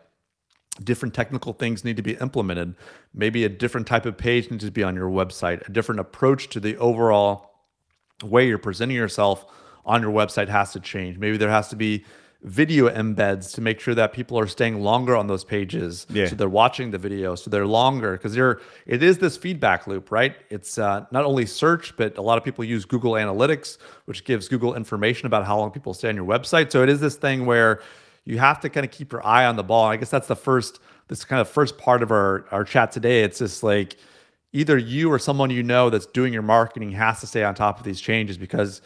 Different 0.84 1.14
technical 1.14 1.54
things 1.54 1.84
need 1.84 1.98
to 1.98 2.02
be 2.02 2.14
implemented. 2.14 2.76
Maybe 3.14 3.44
a 3.44 3.50
different 3.50 3.88
type 3.88 4.06
of 4.06 4.18
page 4.18 4.50
needs 4.50 4.66
to 4.66 4.72
be 4.72 4.84
on 4.84 4.96
your 4.96 5.10
website. 5.10 5.68
A 5.68 5.72
different 5.72 6.02
approach 6.02 6.50
to 6.50 6.60
the 6.60 6.78
overall 6.78 7.52
way 8.24 8.48
you're 8.48 8.58
presenting 8.58 8.98
yourself 8.98 9.46
on 9.86 10.02
your 10.02 10.12
website 10.12 10.48
has 10.48 10.74
to 10.74 10.80
change. 10.80 11.18
Maybe 11.18 11.38
there 11.38 11.50
has 11.50 11.70
to 11.70 11.76
be 11.76 12.06
video 12.44 12.90
embeds 12.90 13.54
to 13.54 13.62
make 13.62 13.80
sure 13.80 13.94
that 13.94 14.14
people 14.14 14.38
are 14.40 14.48
staying 14.48 14.82
longer 14.82 15.16
on 15.16 15.28
those 15.28 15.44
pages. 15.44 16.08
Yeah. 16.10 16.28
So 16.28 16.36
they're 16.36 16.50
watching 16.50 16.90
the 16.90 16.98
video, 16.98 17.36
so 17.36 17.50
they're 17.50 17.68
longer 17.68 18.14
because 18.14 18.36
you're. 18.36 18.62
It 18.88 19.04
is 19.04 19.20
this 19.20 19.38
feedback 19.38 19.88
loop, 19.88 20.12
right? 20.12 20.36
It's 20.50 20.78
uh, 20.78 21.06
not 21.12 21.26
only 21.26 21.46
search, 21.46 21.96
but 21.98 22.18
a 22.18 22.22
lot 22.22 22.38
of 22.38 22.44
people 22.44 22.64
use 22.64 22.86
Google 22.86 23.14
Analytics, 23.14 23.78
which 24.06 24.24
gives 24.24 24.48
Google 24.48 24.76
information 24.76 25.28
about 25.28 25.46
how 25.46 25.60
long 25.60 25.72
people 25.72 25.94
stay 25.94 26.10
on 26.10 26.16
your 26.16 26.26
website. 26.26 26.72
So 26.72 26.82
it 26.82 26.90
is 26.90 27.00
this 27.00 27.16
thing 27.16 27.46
where 27.46 27.82
you 28.32 28.40
have 28.40 28.62
to 28.62 28.70
kind 28.70 28.86
of 28.86 28.92
keep 28.92 29.12
your 29.12 29.26
eye 29.28 29.46
on 29.46 29.58
the 29.58 29.64
ball. 29.64 29.86
I 29.86 29.98
guess 29.98 30.10
that's 30.10 30.28
the 30.28 30.38
first. 30.38 30.80
This 31.10 31.26
kind 31.26 31.42
of 31.42 31.50
first 31.50 31.78
part 31.78 32.02
of 32.02 32.12
our 32.12 32.46
our 32.50 32.64
chat 32.64 32.94
today. 32.94 33.24
It's 33.24 33.40
just 33.40 33.62
like 33.62 33.98
either 34.54 34.78
you 34.78 35.12
or 35.12 35.20
someone 35.20 35.50
you 35.50 35.64
know 35.64 35.90
that's 35.90 36.06
doing 36.06 36.32
your 36.32 36.42
marketing 36.42 36.92
has 36.92 37.20
to 37.20 37.28
stay 37.28 37.44
on 37.44 37.56
top 37.56 37.78
of 37.78 37.84
these 37.84 38.00
changes 38.00 38.38
because 38.38 38.82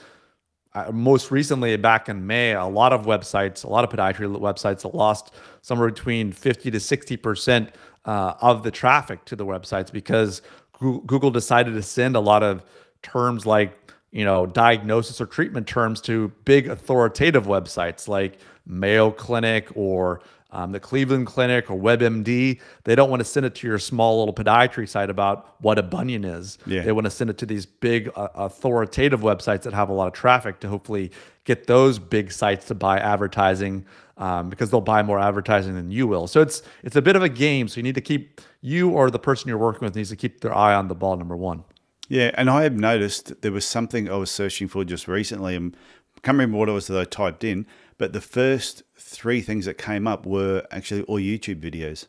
uh, 0.73 0.91
most 0.91 1.29
recently 1.29 1.77
back 1.77 2.09
in 2.09 2.25
May, 2.25 2.53
a 2.53 2.65
lot 2.65 2.91
of 2.91 3.05
websites, 3.05 3.63
a 3.63 3.67
lot 3.67 3.83
of 3.83 3.91
podiatry 3.91 4.27
websites 4.35 4.91
lost 4.95 5.35
somewhere 5.61 5.89
between 5.89 6.31
50 6.31 6.71
to 6.71 6.79
60 6.79 7.17
percent 7.17 7.75
uh, 8.05 8.33
of 8.41 8.63
the 8.63 8.71
traffic 8.71 9.25
to 9.25 9.35
the 9.35 9.45
websites 9.45 9.91
because 9.91 10.41
Google 10.79 11.29
decided 11.29 11.75
to 11.75 11.83
send 11.83 12.15
a 12.15 12.19
lot 12.19 12.41
of 12.41 12.63
terms 13.03 13.45
like 13.45 13.93
you 14.11 14.25
know 14.25 14.47
diagnosis 14.47 15.21
or 15.21 15.27
treatment 15.27 15.67
terms 15.67 16.01
to 16.01 16.31
big 16.45 16.67
authoritative 16.67 17.45
websites 17.45 18.07
like 18.07 18.39
Mayo 18.65 19.11
Clinic 19.11 19.69
or 19.75 20.21
um, 20.51 20.71
the 20.71 20.79
Cleveland 20.79 21.27
Clinic 21.27 21.69
or 21.69 21.77
WebMD. 21.77 22.59
They 22.85 22.95
don't 22.95 23.09
want 23.09 23.19
to 23.19 23.25
send 23.25 23.45
it 23.45 23.55
to 23.55 23.67
your 23.67 23.77
small 23.77 24.19
little 24.19 24.33
podiatry 24.33 24.87
site 24.87 25.09
about 25.09 25.55
what 25.61 25.77
a 25.77 25.83
bunion 25.83 26.23
is. 26.23 26.57
Yeah. 26.65 26.81
They 26.81 26.93
want 26.93 27.05
to 27.05 27.11
send 27.11 27.29
it 27.29 27.37
to 27.39 27.45
these 27.45 27.65
big 27.65 28.09
uh, 28.15 28.29
authoritative 28.35 29.19
websites 29.19 29.63
that 29.63 29.73
have 29.73 29.89
a 29.89 29.93
lot 29.93 30.07
of 30.07 30.13
traffic 30.13 30.61
to 30.61 30.69
hopefully 30.69 31.11
get 31.43 31.67
those 31.67 31.99
big 31.99 32.31
sites 32.31 32.65
to 32.67 32.75
buy 32.75 32.97
advertising 32.99 33.85
um, 34.17 34.49
because 34.49 34.71
they'll 34.71 34.81
buy 34.81 35.03
more 35.03 35.19
advertising 35.19 35.75
than 35.75 35.91
you 35.91 36.07
will. 36.07 36.25
So 36.25 36.41
it's 36.41 36.63
it's 36.83 36.95
a 36.95 37.01
bit 37.01 37.17
of 37.17 37.21
a 37.21 37.29
game. 37.29 37.67
So 37.67 37.77
you 37.77 37.83
need 37.83 37.95
to 37.95 38.01
keep 38.01 38.39
you 38.61 38.91
or 38.91 39.11
the 39.11 39.19
person 39.19 39.49
you're 39.49 39.57
working 39.57 39.85
with 39.85 39.95
needs 39.95 40.09
to 40.09 40.15
keep 40.15 40.39
their 40.39 40.55
eye 40.55 40.73
on 40.73 40.87
the 40.87 40.95
ball. 40.95 41.17
Number 41.17 41.35
one. 41.35 41.65
Yeah, 42.07 42.31
and 42.35 42.49
I 42.49 42.63
have 42.63 42.73
noticed 42.73 43.41
there 43.41 43.51
was 43.51 43.65
something 43.65 44.09
I 44.09 44.15
was 44.15 44.29
searching 44.29 44.67
for 44.67 44.85
just 44.85 45.07
recently, 45.07 45.55
and 45.55 45.75
I 46.15 46.19
can't 46.21 46.35
remember 46.35 46.57
what 46.57 46.69
it 46.69 46.71
was 46.71 46.87
that 46.87 46.99
I 46.99 47.03
typed 47.03 47.43
in, 47.43 47.65
but 47.97 48.13
the 48.13 48.21
first 48.21 48.83
three 48.97 49.41
things 49.41 49.65
that 49.65 49.77
came 49.77 50.07
up 50.07 50.25
were 50.25 50.65
actually 50.71 51.03
all 51.03 51.19
YouTube 51.19 51.61
videos. 51.61 52.07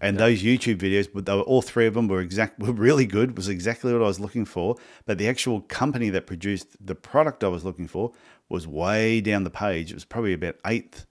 And 0.00 0.18
those 0.18 0.42
YouTube 0.42 0.76
videos, 0.76 1.08
but 1.12 1.24
they 1.24 1.34
were, 1.34 1.42
all 1.42 1.62
three 1.62 1.86
of 1.86 1.94
them 1.94 2.08
were 2.08 2.20
exact 2.20 2.58
were 2.58 2.72
really 2.72 3.06
good. 3.06 3.36
Was 3.36 3.48
exactly 3.48 3.92
what 3.92 4.02
I 4.02 4.06
was 4.06 4.20
looking 4.20 4.44
for. 4.44 4.76
But 5.06 5.18
the 5.18 5.28
actual 5.28 5.62
company 5.62 6.10
that 6.10 6.26
produced 6.26 6.76
the 6.84 6.94
product 6.94 7.42
I 7.42 7.48
was 7.48 7.64
looking 7.64 7.88
for 7.88 8.12
was 8.48 8.66
way 8.66 9.20
down 9.20 9.44
the 9.44 9.50
page. 9.50 9.90
It 9.90 9.94
was 9.94 10.04
probably 10.04 10.34
about 10.34 10.56
eighth 10.66 11.06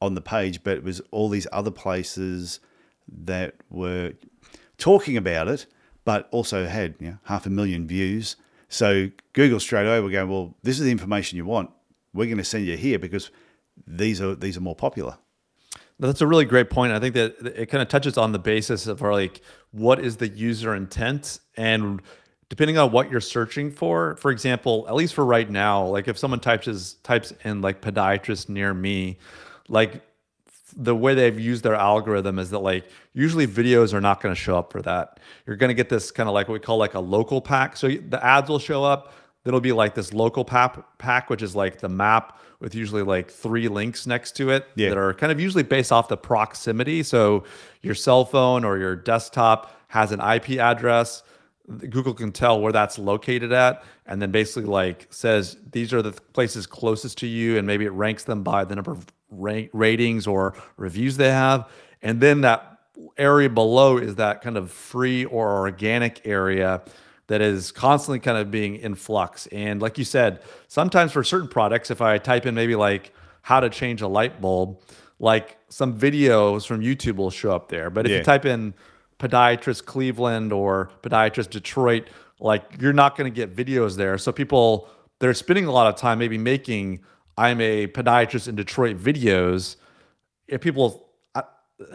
on 0.00 0.14
the 0.14 0.20
page, 0.20 0.62
but 0.62 0.76
it 0.76 0.84
was 0.84 1.00
all 1.10 1.28
these 1.28 1.46
other 1.52 1.72
places 1.72 2.60
that 3.24 3.56
were 3.70 4.12
talking 4.76 5.16
about 5.16 5.48
it, 5.48 5.66
but 6.04 6.28
also 6.30 6.66
had 6.66 6.94
you 7.00 7.08
know, 7.08 7.18
half 7.24 7.46
a 7.46 7.50
million 7.50 7.86
views. 7.86 8.36
So 8.68 9.10
Google 9.32 9.60
straight 9.60 9.86
away 9.86 10.00
were 10.00 10.10
going, 10.10 10.28
well, 10.28 10.54
this 10.62 10.78
is 10.78 10.84
the 10.84 10.92
information 10.92 11.36
you 11.36 11.44
want. 11.44 11.70
We're 12.12 12.26
going 12.26 12.38
to 12.38 12.44
send 12.44 12.66
you 12.66 12.76
here 12.76 12.98
because 12.98 13.30
these 13.86 14.20
are 14.20 14.34
these 14.34 14.56
are 14.56 14.60
more 14.60 14.76
popular. 14.76 15.16
That's 16.00 16.20
a 16.20 16.26
really 16.26 16.44
great 16.44 16.70
point. 16.70 16.92
I 16.92 17.00
think 17.00 17.14
that 17.14 17.36
it 17.60 17.66
kind 17.66 17.82
of 17.82 17.88
touches 17.88 18.16
on 18.16 18.32
the 18.32 18.38
basis 18.38 18.86
of 18.86 19.00
like 19.00 19.40
what 19.72 19.98
is 19.98 20.16
the 20.16 20.28
user 20.28 20.74
intent 20.74 21.40
and 21.56 22.00
depending 22.48 22.78
on 22.78 22.92
what 22.92 23.10
you're 23.10 23.20
searching 23.20 23.70
for. 23.70 24.16
For 24.16 24.30
example, 24.30 24.86
at 24.88 24.94
least 24.94 25.14
for 25.14 25.24
right 25.24 25.48
now, 25.50 25.84
like 25.86 26.08
if 26.08 26.16
someone 26.16 26.40
types 26.40 26.68
is, 26.68 26.94
types 27.02 27.32
in 27.44 27.60
like 27.60 27.82
podiatrist 27.82 28.48
near 28.48 28.72
me, 28.72 29.18
like 29.68 30.02
the 30.76 30.94
way 30.94 31.14
they've 31.14 31.38
used 31.38 31.64
their 31.64 31.74
algorithm 31.74 32.38
is 32.38 32.50
that 32.50 32.60
like 32.60 32.88
usually 33.12 33.46
videos 33.46 33.92
are 33.92 34.00
not 34.00 34.20
going 34.20 34.34
to 34.34 34.40
show 34.40 34.56
up 34.56 34.72
for 34.72 34.80
that. 34.82 35.18
You're 35.46 35.56
going 35.56 35.68
to 35.68 35.74
get 35.74 35.88
this 35.88 36.10
kind 36.10 36.28
of 36.28 36.34
like 36.34 36.48
what 36.48 36.54
we 36.54 36.60
call 36.60 36.78
like 36.78 36.94
a 36.94 37.00
local 37.00 37.40
pack. 37.40 37.76
So 37.76 37.88
the 37.88 38.24
ads 38.24 38.48
will 38.48 38.58
show 38.58 38.84
up. 38.84 39.12
It'll 39.44 39.60
be 39.60 39.72
like 39.72 39.94
this 39.94 40.12
local 40.12 40.44
pack, 40.44 40.98
pack, 40.98 41.30
which 41.30 41.42
is 41.42 41.54
like 41.56 41.78
the 41.78 41.88
map 41.88 42.38
with 42.60 42.74
usually 42.74 43.02
like 43.02 43.30
three 43.30 43.68
links 43.68 44.06
next 44.06 44.32
to 44.36 44.50
it 44.50 44.66
Yeah. 44.74 44.90
that 44.90 44.98
are 44.98 45.14
kind 45.14 45.32
of 45.32 45.40
usually 45.40 45.62
based 45.62 45.92
off 45.92 46.08
the 46.08 46.16
proximity. 46.16 47.02
So 47.02 47.44
your 47.80 47.94
cell 47.94 48.24
phone 48.24 48.64
or 48.64 48.78
your 48.78 48.96
desktop 48.96 49.72
has 49.88 50.12
an 50.12 50.20
IP 50.20 50.58
address. 50.58 51.22
Google 51.90 52.14
can 52.14 52.32
tell 52.32 52.60
where 52.60 52.72
that's 52.72 52.98
located 52.98 53.52
at, 53.52 53.82
and 54.06 54.20
then 54.20 54.30
basically 54.30 54.64
like 54.68 55.06
says 55.10 55.56
these 55.70 55.92
are 55.92 56.02
the 56.02 56.12
places 56.12 56.66
closest 56.66 57.18
to 57.18 57.26
you, 57.26 57.58
and 57.58 57.66
maybe 57.66 57.84
it 57.84 57.92
ranks 57.92 58.24
them 58.24 58.42
by 58.42 58.64
the 58.64 58.74
number 58.74 58.90
of 58.90 59.06
ra- 59.30 59.62
ratings 59.72 60.26
or 60.26 60.54
reviews 60.78 61.16
they 61.18 61.30
have, 61.30 61.68
and 62.02 62.20
then 62.20 62.40
that 62.40 62.78
area 63.18 63.48
below 63.50 63.98
is 63.98 64.14
that 64.16 64.40
kind 64.40 64.56
of 64.56 64.70
free 64.70 65.24
or 65.26 65.58
organic 65.58 66.22
area 66.26 66.80
that 67.28 67.40
is 67.40 67.72
constantly 67.72 68.18
kind 68.18 68.36
of 68.36 68.50
being 68.50 68.76
in 68.76 68.94
flux. 68.94 69.46
And 69.48 69.80
like 69.80 69.96
you 69.98 70.04
said, 70.04 70.40
sometimes 70.66 71.12
for 71.12 71.22
certain 71.22 71.48
products, 71.48 71.90
if 71.90 72.00
I 72.00 72.18
type 72.18 72.44
in 72.46 72.54
maybe 72.54 72.74
like 72.74 73.12
how 73.42 73.60
to 73.60 73.70
change 73.70 74.02
a 74.02 74.08
light 74.08 74.40
bulb, 74.40 74.80
like 75.18 75.56
some 75.68 75.98
videos 75.98 76.66
from 76.66 76.80
YouTube 76.80 77.16
will 77.16 77.30
show 77.30 77.52
up 77.52 77.68
there. 77.68 77.90
But 77.90 78.06
if 78.06 78.10
Yeah. 78.12 78.18
you 78.18 78.24
type 78.24 78.44
in 78.44 78.74
podiatrist 79.18 79.84
Cleveland 79.84 80.52
or 80.52 80.90
podiatrist 81.02 81.50
Detroit, 81.50 82.08
like 82.40 82.62
you're 82.80 82.92
not 82.92 83.16
going 83.16 83.32
to 83.32 83.34
get 83.34 83.54
videos 83.54 83.96
there. 83.96 84.16
So 84.18 84.32
people 84.32 84.88
they're 85.20 85.34
spending 85.34 85.64
a 85.66 85.72
lot 85.72 85.88
of 85.92 85.96
time 86.00 86.18
maybe 86.18 86.38
making 86.38 87.00
I'm 87.36 87.60
a 87.60 87.88
podiatrist 87.88 88.48
in 88.48 88.54
Detroit 88.56 88.96
videos. 88.98 89.76
If 90.46 90.60
people, 90.60 91.08
uh, 91.34 91.42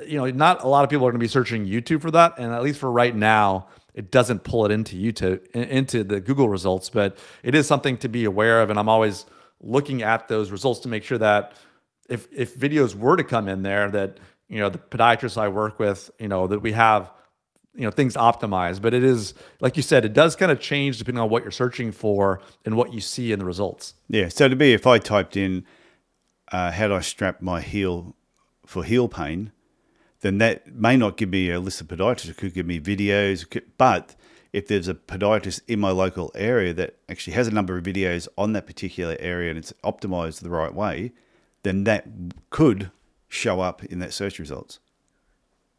you 0.06 0.18
know, 0.18 0.30
not 0.30 0.64
a 0.64 0.68
lot 0.68 0.84
of 0.84 0.90
people 0.90 1.08
are 1.08 1.12
going 1.12 1.20
to 1.20 1.24
be 1.24 1.28
searching 1.30 1.66
YouTube 1.66 2.02
for 2.02 2.12
that, 2.12 2.38
and 2.38 2.54
at 2.54 2.62
least 2.64 2.80
for 2.80 2.92
right 2.92 3.16
now, 3.16 3.68
it 3.94 4.12
doesn't 4.12 4.44
pull 4.44 4.66
it 4.66 4.72
into 4.72 4.96
YouTube 4.96 5.46
in- 5.54 5.64
into 5.64 6.04
the 6.04 6.20
Google 6.20 6.50
results. 6.50 6.90
But 6.90 7.18
it 7.44 7.56
is 7.56 7.68
something 7.68 7.98
to 7.98 8.10
be 8.10 8.26
aware 8.26 8.62
of, 8.62 8.70
and 8.70 8.80
I'm 8.80 8.90
always 8.90 9.26
looking 9.62 10.02
at 10.02 10.28
those 10.28 10.52
results 10.52 10.82
to 10.82 10.90
make 10.90 11.04
sure 11.04 11.18
that 11.18 11.54
if 12.10 12.28
if 12.32 12.58
videos 12.58 12.96
were 12.96 13.16
to 13.16 13.24
come 13.24 13.48
in 13.48 13.64
there, 13.64 13.90
that 13.92 14.20
you 14.50 14.60
know 14.60 14.70
the 14.70 14.78
podiatrists 14.78 15.38
I 15.38 15.48
work 15.48 15.80
with, 15.80 16.12
you 16.20 16.28
know, 16.28 16.48
that 16.48 16.60
we 16.60 16.74
have 16.74 17.12
you 17.76 17.82
know 17.82 17.90
things 17.90 18.14
optimized 18.14 18.84
but 18.84 18.94
it 18.94 19.04
is 19.04 19.34
like 19.60 19.76
you 19.76 19.82
said 19.82 20.06
it 20.06 20.14
does 20.14 20.36
kind 20.36 20.52
of 20.52 20.60
change 20.60 21.00
depending 21.00 21.20
on 21.20 21.28
what 21.28 21.42
you're 21.42 21.52
searching 21.52 21.92
for 21.92 22.40
and 22.66 22.78
what 22.78 22.94
you 22.94 23.02
see 23.02 23.32
in 23.32 23.40
the 23.40 23.46
results 23.46 23.96
Yeah. 24.10 24.28
So 24.28 24.48
to 24.48 24.56
be, 24.56 24.74
if 24.74 24.86
I 24.86 25.00
typed 25.00 25.36
in, 25.36 25.66
uh, 26.52 26.70
how 26.70 26.88
do 26.88 26.94
I 26.94 27.02
strap 27.02 27.42
my 27.42 27.62
heel 27.62 28.16
for 28.64 28.84
heel 28.84 29.08
pain, 29.08 29.52
then 30.24 30.40
that 30.40 30.74
may 30.76 30.98
not 30.98 31.16
give 31.16 31.30
me 31.30 31.52
a 31.52 31.60
list 31.60 31.80
of 31.80 31.88
podiatrists. 31.88 32.30
It 32.32 32.38
could 32.38 32.54
give 32.56 32.66
me 32.66 32.80
videos. 32.80 33.46
But 33.78 34.16
if 34.52 34.68
there's 34.68 34.88
a 34.88 34.94
podiatrist 34.96 35.62
in 35.68 35.80
my 35.80 35.92
local 35.92 36.32
area 36.36 36.74
that 36.74 36.96
actually 37.08 37.34
has 37.34 37.48
a 37.48 37.52
number 37.52 37.78
of 37.78 37.84
videos 37.84 38.28
on 38.38 38.54
that 38.54 38.66
particular 38.66 39.16
area 39.20 39.50
and 39.52 39.58
it's 39.60 39.74
optimized 39.84 40.42
the 40.42 40.50
right 40.50 40.74
way, 40.74 41.12
then 41.64 41.84
that 41.86 42.06
could 42.50 42.90
show 43.30 43.62
up 43.62 43.84
in 43.86 44.00
that 44.00 44.12
search 44.14 44.40
results. 44.40 44.80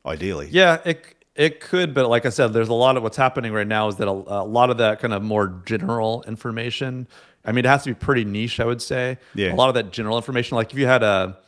Ideally. 0.06 0.48
yeah 0.50 0.80
it 0.84 1.02
it 1.34 1.60
could 1.60 1.94
but 1.94 2.06
like 2.10 2.26
i 2.26 2.28
said 2.28 2.48
there's 2.52 2.68
a 2.68 2.74
lot 2.74 2.98
of 2.98 3.02
what's 3.02 3.16
happening 3.16 3.54
right 3.54 3.66
now 3.66 3.88
is 3.88 3.96
that 3.96 4.06
a, 4.06 4.10
a 4.10 4.44
lot 4.44 4.68
of 4.68 4.76
that 4.76 5.00
kind 5.00 5.14
of 5.14 5.22
more 5.22 5.62
general 5.64 6.22
information 6.28 7.08
i 7.46 7.52
mean 7.52 7.64
it 7.64 7.68
has 7.68 7.84
to 7.84 7.90
be 7.90 7.94
pretty 7.94 8.22
niche 8.22 8.60
i 8.60 8.66
would 8.66 8.82
say 8.82 9.16
Yeah. 9.34 9.54
a 9.54 9.56
lot 9.56 9.68
of 9.70 9.74
that 9.76 9.92
general 9.92 10.18
information 10.18 10.56
like 10.56 10.72
if 10.74 10.78
you 10.78 10.86
had 10.86 11.02
a 11.02 11.38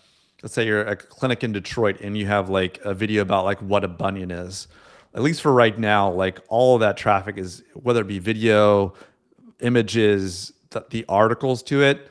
let's 0.42 0.54
say 0.54 0.66
you're 0.66 0.82
a 0.82 0.96
clinic 0.96 1.42
in 1.44 1.52
detroit 1.52 2.00
and 2.00 2.16
you 2.16 2.26
have 2.26 2.48
like 2.48 2.80
a 2.84 2.94
video 2.94 3.22
about 3.22 3.44
like 3.44 3.60
what 3.60 3.84
a 3.84 3.88
bunion 3.88 4.30
is. 4.30 4.68
At 5.14 5.22
least 5.22 5.40
for 5.40 5.52
right 5.52 5.78
now 5.78 6.10
like 6.10 6.40
all 6.48 6.74
of 6.74 6.80
that 6.80 6.96
traffic 6.96 7.38
is 7.38 7.62
whether 7.74 8.02
it 8.02 8.06
be 8.06 8.18
video 8.18 8.94
images 9.60 10.52
the, 10.90 11.06
articles 11.08 11.62
to 11.62 11.82
it 11.82 12.10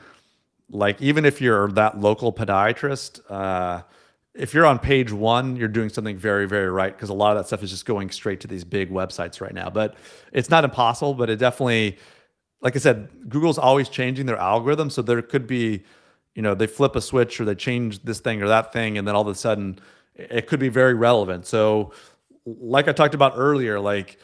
like 0.71 0.99
even 0.99 1.23
if 1.23 1.39
you're 1.39 1.71
that 1.73 1.99
local 1.99 2.33
podiatrist 2.33 3.19
uh, 3.29 3.83
if 4.33 4.55
you're 4.55 4.65
on 4.65 4.79
page 4.79 5.11
one 5.11 5.55
you're 5.55 5.67
doing 5.67 5.89
something 5.89 6.17
very 6.17 6.47
very 6.47 6.67
right 6.67 6.95
because 6.95 7.09
a 7.09 7.13
lot 7.13 7.37
of 7.37 7.37
that 7.37 7.45
stuff 7.45 7.61
is 7.61 7.69
just 7.69 7.85
going 7.85 8.09
straight 8.09 8.39
to 8.39 8.47
these 8.47 8.63
big 8.63 8.89
websites 8.89 9.39
right 9.39 9.53
now. 9.53 9.69
But 9.69 9.95
it's 10.33 10.49
not 10.49 10.63
impossible 10.63 11.13
but 11.13 11.29
it 11.29 11.35
definitely 11.35 11.99
like 12.61 12.75
i 12.75 12.79
said 12.79 13.07
google's 13.29 13.59
always 13.59 13.87
changing 13.87 14.25
their 14.25 14.37
algorithm 14.37 14.89
so 14.89 15.03
there 15.03 15.21
could 15.21 15.45
be 15.45 15.83
you 16.35 16.41
know 16.41 16.53
they 16.53 16.67
flip 16.67 16.95
a 16.95 17.01
switch 17.01 17.39
or 17.39 17.45
they 17.45 17.55
change 17.55 18.03
this 18.03 18.19
thing 18.19 18.41
or 18.41 18.47
that 18.47 18.71
thing 18.71 18.97
and 18.97 19.07
then 19.07 19.15
all 19.15 19.21
of 19.21 19.27
a 19.27 19.35
sudden 19.35 19.79
it 20.15 20.47
could 20.47 20.59
be 20.59 20.69
very 20.69 20.93
relevant 20.93 21.45
so 21.45 21.91
like 22.45 22.87
i 22.87 22.91
talked 22.91 23.15
about 23.15 23.33
earlier 23.35 23.79
like 23.79 24.19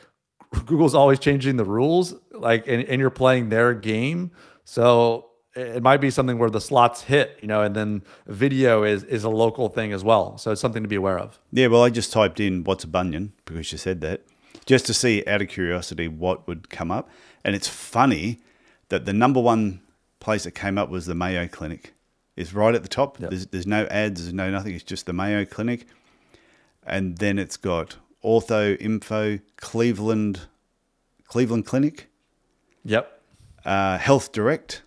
Google's 0.66 0.94
always 0.94 1.20
changing 1.20 1.56
the 1.56 1.64
rules, 1.64 2.14
like, 2.32 2.68
and, 2.68 2.84
and 2.84 3.00
you're 3.00 3.10
playing 3.10 3.50
their 3.50 3.74
game. 3.74 4.32
So 4.66 5.30
it 5.56 5.82
might 5.82 5.98
be 5.98 6.10
something 6.10 6.38
where 6.38 6.50
the 6.50 6.62
slots 6.62 7.02
hit, 7.02 7.38
you 7.42 7.48
know, 7.48 7.62
and 7.62 7.76
then 7.76 8.04
video 8.28 8.84
is 8.84 9.04
is 9.04 9.24
a 9.24 9.30
local 9.30 9.70
thing 9.70 9.94
as 9.94 10.04
well. 10.04 10.38
So 10.38 10.52
it's 10.52 10.62
something 10.62 10.84
to 10.84 10.90
be 10.90 10.96
aware 10.96 11.18
of. 11.18 11.40
Yeah, 11.52 11.68
well, 11.68 11.84
I 11.84 11.90
just 11.90 12.12
typed 12.12 12.40
in 12.40 12.64
what's 12.64 12.84
a 12.84 12.88
bunion 12.88 13.34
because 13.46 13.72
you 13.72 13.78
said 13.78 14.02
that, 14.02 14.24
just 14.66 14.86
to 14.88 14.94
see 14.94 15.24
out 15.26 15.42
of 15.42 15.48
curiosity 15.48 16.08
what 16.08 16.48
would 16.48 16.70
come 16.70 16.92
up. 16.92 17.10
And 17.44 17.56
it's 17.56 17.68
funny 17.68 18.40
that 18.90 19.06
the 19.06 19.14
number 19.14 19.40
one 19.40 19.82
place 20.20 20.44
that 20.44 20.52
came 20.52 20.78
up 20.78 20.90
was 20.90 21.06
the 21.06 21.16
Mayo 21.16 21.48
Clinic. 21.48 21.94
It's 22.36 22.54
right 22.54 22.74
at 22.74 22.82
the 22.84 22.90
top. 22.90 23.18
There's, 23.18 23.48
there's 23.48 23.68
no 23.68 23.86
ads, 23.86 24.22
there's 24.22 24.34
no 24.34 24.50
nothing. 24.50 24.74
It's 24.74 24.84
just 24.84 25.06
the 25.06 25.14
Mayo 25.14 25.46
Clinic. 25.46 25.86
And 26.86 27.18
then 27.18 27.38
it's 27.38 27.58
got 27.58 27.98
Ortho 28.24 28.80
Info, 28.80 29.40
Cleveland, 29.58 30.42
Cleveland 31.28 31.66
Clinic, 31.66 32.08
Yep. 32.84 33.22
uh, 33.66 33.98
Health 33.98 34.32
Direct, 34.32 34.82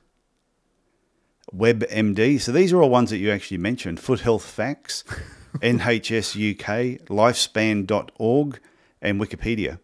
WebMD. 1.54 2.40
So 2.40 2.50
these 2.52 2.72
are 2.72 2.82
all 2.82 2.90
ones 2.90 3.10
that 3.10 3.18
you 3.18 3.30
actually 3.30 3.58
mentioned. 3.58 4.00
Foot 4.00 4.20
Health 4.20 4.44
Facts, 4.44 5.04
NHS 5.58 6.34
UK, 6.54 7.06
Lifespan.org, 7.06 8.60
and 9.00 9.20
Wikipedia. 9.20 9.78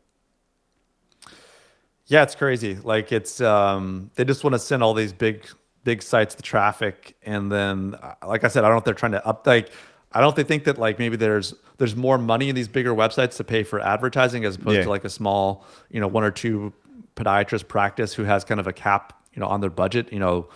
Yeah, 2.07 2.25
it's 2.25 2.35
crazy. 2.35 2.75
Like 2.75 3.12
it's 3.12 3.40
um 3.40 4.11
they 4.17 4.25
just 4.25 4.43
want 4.43 4.55
to 4.55 4.59
send 4.59 4.83
all 4.83 4.95
these 4.95 5.12
big 5.12 5.47
big 5.85 6.03
sites 6.03 6.35
the 6.35 6.43
traffic 6.43 7.17
and 7.23 7.51
then 7.51 7.95
uh, 8.03 8.15
like 8.27 8.45
I 8.45 8.49
said, 8.49 8.65
I 8.65 8.69
don't 8.69 8.75
know 8.75 8.79
if 8.79 8.85
they're 8.85 8.95
trying 8.95 9.13
to 9.13 9.27
up 9.27 9.47
like 9.47 9.71
I 10.13 10.21
don't 10.21 10.35
they 10.37 10.43
think 10.45 10.65
that 10.65 10.77
like 10.79 10.99
maybe 10.99 11.17
there's 11.17 11.55
there's 11.79 11.95
more 11.97 12.19
money 12.19 12.49
in 12.49 12.55
these 12.55 12.69
bigger 12.69 12.95
websites 12.95 13.37
to 13.39 13.45
pay 13.45 13.63
for 13.63 13.81
advertising 13.81 14.45
as 14.45 14.57
opposed 14.57 14.77
Yeah. 14.79 14.85
to 14.85 14.91
like 14.91 15.05
a 15.05 15.11
small, 15.11 15.65
you 15.91 16.01
know, 16.01 16.09
one 16.09 16.25
or 16.25 16.31
two 16.31 16.73
podiatrist 17.17 17.69
practice 17.69 18.13
who 18.15 18.25
has 18.25 18.45
kind 18.45 18.61
of 18.61 18.67
a 18.67 18.73
cap, 18.73 19.13
you 19.33 19.41
know, 19.41 19.47
on 19.47 19.61
their 19.61 19.71
budget. 19.71 20.13
You 20.13 20.19
know, 20.19 20.49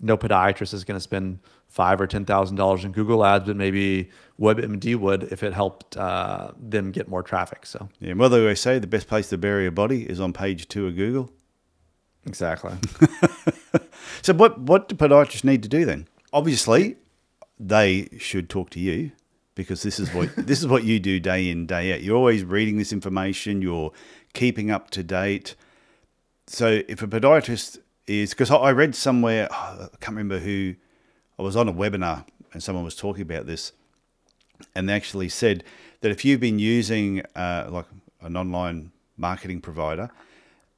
no 0.00 0.16
podiatrist 0.18 0.74
is 0.74 0.84
going 0.84 0.96
to 0.96 1.00
spend 1.00 1.38
five 1.68 2.00
or 2.00 2.06
ten 2.06 2.24
thousand 2.24 2.56
dollars 2.56 2.84
in 2.84 2.92
Google 2.92 3.24
ads, 3.24 3.46
but 3.46 3.56
maybe 3.56 4.10
WebMD 4.40 4.96
would 4.96 5.22
if 5.24 5.42
it 5.42 5.52
helped 5.54 5.96
uh, 5.96 6.50
them 6.60 6.90
get 6.90 7.08
more 7.08 7.22
traffic. 7.22 7.64
So 7.64 7.88
Yeah, 8.00 8.12
well, 8.14 8.28
they 8.28 8.40
always 8.40 8.60
say 8.60 8.78
the 8.78 8.86
best 8.86 9.08
place 9.08 9.28
to 9.30 9.38
bury 9.38 9.66
a 9.66 9.70
body 9.70 10.02
is 10.08 10.20
on 10.20 10.32
page 10.32 10.68
two 10.68 10.86
of 10.86 10.96
Google. 10.96 11.30
exactly. 12.26 12.72
So 14.22 14.34
what 14.34 14.58
what 14.60 14.88
do 14.88 14.96
podiatrists 14.96 15.44
need 15.44 15.62
to 15.62 15.68
do 15.68 15.84
then? 15.84 16.08
Obviously, 16.32 16.96
they 17.58 18.08
should 18.18 18.48
talk 18.48 18.70
to 18.70 18.80
you 18.80 19.12
because 19.54 19.82
this 19.82 19.98
is 19.98 20.12
what 20.14 20.34
this 20.36 20.60
is 20.60 20.66
what 20.66 20.84
you 20.84 21.00
do 21.00 21.18
day 21.18 21.48
in 21.48 21.66
day 21.66 21.92
out. 21.92 22.02
You're 22.02 22.16
always 22.16 22.44
reading 22.44 22.78
this 22.78 22.92
information. 22.92 23.62
You're 23.62 23.92
keeping 24.32 24.70
up 24.70 24.90
to 24.90 25.02
date. 25.02 25.56
So 26.46 26.82
if 26.88 27.02
a 27.02 27.08
podiatrist 27.08 27.78
is 28.06 28.30
because 28.30 28.50
I 28.50 28.70
read 28.70 28.94
somewhere 28.94 29.48
oh, 29.50 29.88
I 29.92 29.96
can't 29.98 30.16
remember 30.16 30.38
who 30.38 30.76
I 31.38 31.42
was 31.42 31.56
on 31.56 31.68
a 31.68 31.72
webinar 31.72 32.24
and 32.52 32.62
someone 32.62 32.84
was 32.84 32.94
talking 32.94 33.22
about 33.22 33.46
this, 33.46 33.72
and 34.74 34.88
they 34.88 34.92
actually 34.92 35.28
said 35.28 35.64
that 36.00 36.10
if 36.10 36.24
you've 36.24 36.40
been 36.40 36.58
using 36.58 37.22
uh, 37.34 37.66
like 37.68 37.86
an 38.20 38.36
online 38.36 38.92
marketing 39.16 39.60
provider, 39.60 40.10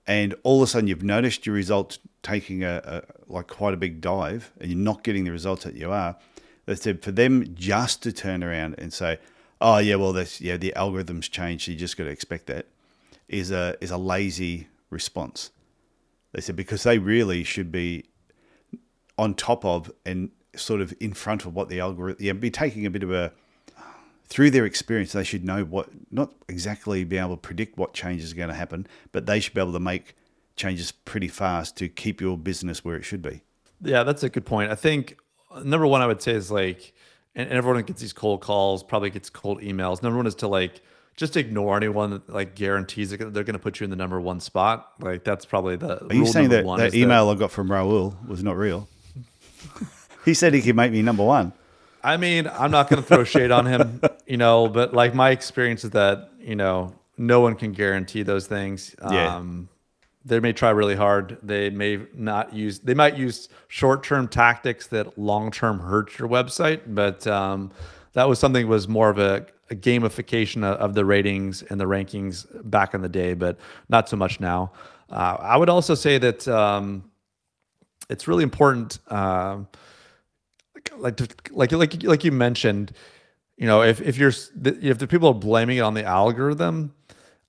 and 0.06 0.34
all 0.42 0.62
of 0.62 0.68
a 0.68 0.70
sudden 0.70 0.88
you've 0.88 1.02
noticed 1.02 1.44
your 1.44 1.54
results 1.54 1.98
taking 2.22 2.64
a, 2.64 2.80
a 2.84 3.02
like 3.28 3.46
quite 3.46 3.74
a 3.74 3.76
big 3.76 4.00
dive, 4.00 4.52
and 4.60 4.70
you're 4.70 4.78
not 4.78 5.02
getting 5.02 5.24
the 5.24 5.30
results 5.30 5.64
that 5.64 5.74
you 5.74 5.90
are, 5.90 6.16
they 6.66 6.74
said 6.74 7.02
for 7.02 7.12
them 7.12 7.54
just 7.54 8.02
to 8.02 8.12
turn 8.12 8.42
around 8.42 8.74
and 8.78 8.92
say, 8.92 9.18
"Oh 9.60 9.78
yeah, 9.78 9.96
well 9.96 10.12
that's 10.12 10.40
yeah 10.40 10.56
the 10.56 10.72
algorithms 10.76 11.30
changed, 11.30 11.64
so 11.64 11.72
you 11.72 11.78
just 11.78 11.96
got 11.96 12.04
to 12.04 12.10
expect 12.10 12.46
that," 12.46 12.66
is 13.28 13.50
a 13.50 13.76
is 13.80 13.90
a 13.90 13.98
lazy 13.98 14.68
response. 14.90 15.50
They 16.32 16.40
said 16.40 16.56
because 16.56 16.82
they 16.82 16.98
really 16.98 17.44
should 17.44 17.72
be 17.72 18.04
on 19.16 19.34
top 19.34 19.64
of 19.64 19.90
and 20.04 20.30
sort 20.56 20.80
of 20.80 20.94
in 21.00 21.12
front 21.12 21.44
of 21.44 21.54
what 21.54 21.68
the 21.68 21.80
algorithm, 21.80 22.24
yeah, 22.24 22.32
be 22.32 22.50
taking 22.50 22.86
a 22.86 22.90
bit 22.90 23.02
of 23.02 23.10
a 23.10 23.32
through 24.28 24.50
their 24.50 24.66
experience, 24.66 25.12
they 25.12 25.24
should 25.24 25.44
know 25.44 25.64
what 25.64 25.88
not 26.10 26.34
exactly 26.48 27.02
be 27.02 27.16
able 27.16 27.30
to 27.30 27.40
predict 27.40 27.78
what 27.78 27.94
changes 27.94 28.32
are 28.32 28.36
going 28.36 28.50
to 28.50 28.54
happen, 28.54 28.86
but 29.10 29.24
they 29.24 29.40
should 29.40 29.54
be 29.54 29.60
able 29.60 29.72
to 29.72 29.80
make 29.80 30.14
changes 30.58 30.92
pretty 30.92 31.28
fast 31.28 31.76
to 31.78 31.88
keep 31.88 32.20
your 32.20 32.36
business 32.36 32.84
where 32.84 32.96
it 32.96 33.04
should 33.04 33.22
be. 33.22 33.40
Yeah, 33.80 34.02
that's 34.02 34.22
a 34.22 34.28
good 34.28 34.44
point. 34.44 34.70
I 34.70 34.74
think 34.74 35.16
number 35.64 35.86
one, 35.86 36.02
I 36.02 36.06
would 36.06 36.20
say 36.20 36.32
is 36.32 36.50
like, 36.50 36.92
and 37.34 37.48
everyone 37.50 37.82
gets 37.84 38.00
these 38.00 38.12
cold 38.12 38.40
calls, 38.40 38.82
probably 38.82 39.10
gets 39.10 39.30
cold 39.30 39.60
emails. 39.62 40.02
Number 40.02 40.16
one 40.16 40.26
is 40.26 40.34
to 40.36 40.48
like 40.48 40.82
just 41.16 41.36
ignore 41.36 41.76
anyone 41.76 42.10
that 42.10 42.28
like 42.28 42.54
guarantees 42.54 43.10
that 43.10 43.32
they're 43.32 43.44
going 43.44 43.54
to 43.54 43.58
put 43.58 43.80
you 43.80 43.84
in 43.84 43.90
the 43.90 43.96
number 43.96 44.20
one 44.20 44.40
spot. 44.40 44.92
Like 45.00 45.24
that's 45.24 45.44
probably 45.44 45.76
the. 45.76 46.04
Are 46.06 46.14
you 46.14 46.26
saying 46.26 46.50
that 46.50 46.66
that 46.76 46.94
email 46.94 47.28
that, 47.28 47.36
I 47.36 47.38
got 47.38 47.50
from 47.50 47.68
Raul 47.68 48.26
was 48.26 48.42
not 48.42 48.56
real? 48.56 48.88
he 50.24 50.34
said 50.34 50.54
he 50.54 50.62
could 50.62 50.76
make 50.76 50.92
me 50.92 51.02
number 51.02 51.24
one. 51.24 51.52
I 52.02 52.16
mean, 52.16 52.46
I'm 52.46 52.70
not 52.70 52.88
going 52.88 53.02
to 53.02 53.06
throw 53.06 53.24
shade 53.24 53.50
on 53.50 53.66
him, 53.66 54.00
you 54.26 54.36
know, 54.36 54.68
but 54.68 54.94
like 54.94 55.14
my 55.14 55.30
experience 55.30 55.84
is 55.84 55.90
that 55.90 56.30
you 56.40 56.56
know 56.56 56.94
no 57.16 57.40
one 57.40 57.54
can 57.54 57.72
guarantee 57.72 58.22
those 58.22 58.46
things. 58.46 58.94
Yeah. 59.10 59.36
Um, 59.36 59.68
they 60.28 60.40
may 60.40 60.52
try 60.52 60.70
really 60.70 60.94
hard. 60.94 61.38
They 61.42 61.70
may 61.70 62.00
not 62.14 62.52
use. 62.52 62.78
They 62.78 62.94
might 62.94 63.16
use 63.16 63.48
short-term 63.68 64.28
tactics 64.28 64.86
that 64.88 65.18
long-term 65.18 65.80
hurt 65.80 66.18
your 66.18 66.28
website. 66.28 66.82
But 66.86 67.26
um, 67.26 67.72
that 68.12 68.28
was 68.28 68.38
something 68.38 68.66
that 68.66 68.70
was 68.70 68.88
more 68.88 69.08
of 69.08 69.18
a, 69.18 69.46
a 69.70 69.74
gamification 69.74 70.58
of, 70.64 70.78
of, 70.78 70.94
the 70.94 71.04
ratings 71.04 71.62
and 71.62 71.80
the 71.80 71.86
rankings 71.86 72.46
back 72.70 72.94
in 72.94 73.00
the 73.00 73.08
day, 73.08 73.34
but 73.34 73.58
not 73.88 74.08
so 74.08 74.16
much 74.16 74.38
now. 74.38 74.72
Uh, 75.10 75.36
I 75.40 75.56
would 75.56 75.70
also 75.70 75.94
say 75.94 76.18
that 76.18 76.46
um, 76.46 77.10
it's 78.10 78.28
really 78.28 78.42
important, 78.42 78.98
uh, 79.08 79.60
like 80.98 81.20
like 81.50 81.72
like 81.72 82.02
like 82.02 82.24
you 82.24 82.32
mentioned. 82.32 82.92
You 83.56 83.66
know, 83.66 83.82
if 83.82 84.00
if 84.02 84.18
you're 84.18 84.32
if 84.82 84.98
the 84.98 85.06
people 85.06 85.28
are 85.28 85.34
blaming 85.34 85.78
it 85.78 85.80
on 85.80 85.94
the 85.94 86.04
algorithm, 86.04 86.94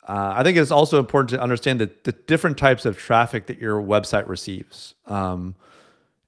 uh, 0.10 0.34
I 0.36 0.42
think 0.42 0.58
it's 0.58 0.72
also 0.72 0.98
important 0.98 1.30
to 1.30 1.40
understand 1.40 1.80
that 1.82 2.04
the 2.04 2.14
different 2.14 2.58
types 2.58 2.84
of 2.84 2.98
traffic 2.98 3.46
that 3.46 3.60
your 3.60 3.80
website 3.80 4.28
receives. 4.28 4.96
Um, 5.06 5.54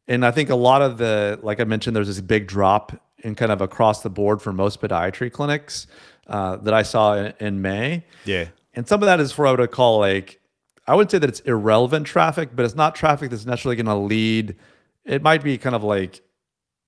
and 0.08 0.24
I 0.24 0.30
think 0.30 0.52
a 0.52 0.56
lot 0.56 0.84
of 0.84 1.00
the, 1.00 1.40
like 1.42 1.60
I 1.60 1.64
mentioned, 1.64 1.96
there's 1.96 2.06
this 2.06 2.22
big 2.22 2.46
drop 2.46 2.92
in 3.24 3.34
kind 3.34 3.52
of 3.52 3.60
across 3.60 4.04
the 4.04 4.10
board 4.12 4.40
for 4.40 4.54
most 4.54 4.80
podiatry 4.82 5.32
clinics 5.32 5.88
uh, 6.28 6.58
that 6.58 6.76
I 6.76 6.84
saw 6.84 7.16
in, 7.16 7.34
in, 7.40 7.62
May. 7.64 8.06
Yeah. 8.24 8.50
And 8.76 8.88
some 8.88 9.02
of 9.02 9.08
that 9.08 9.20
is 9.20 9.32
for 9.32 9.46
what 9.46 9.58
I 9.58 9.62
would 9.62 9.72
call 9.72 9.98
like, 9.98 10.40
I 10.88 10.94
would 10.94 11.10
say 11.10 11.18
that 11.18 11.28
it's 11.28 11.40
irrelevant 11.40 12.06
traffic, 12.06 12.50
but 12.56 12.66
it's 12.66 12.76
not 12.76 12.94
traffic 12.94 13.32
that's 13.32 13.48
naturally 13.48 13.76
going 13.76 13.88
to 13.88 13.96
lead. 13.96 14.58
It 15.06 15.24
might 15.24 15.44
be 15.44 15.58
kind 15.58 15.76
of 15.76 15.84
like 15.84 16.22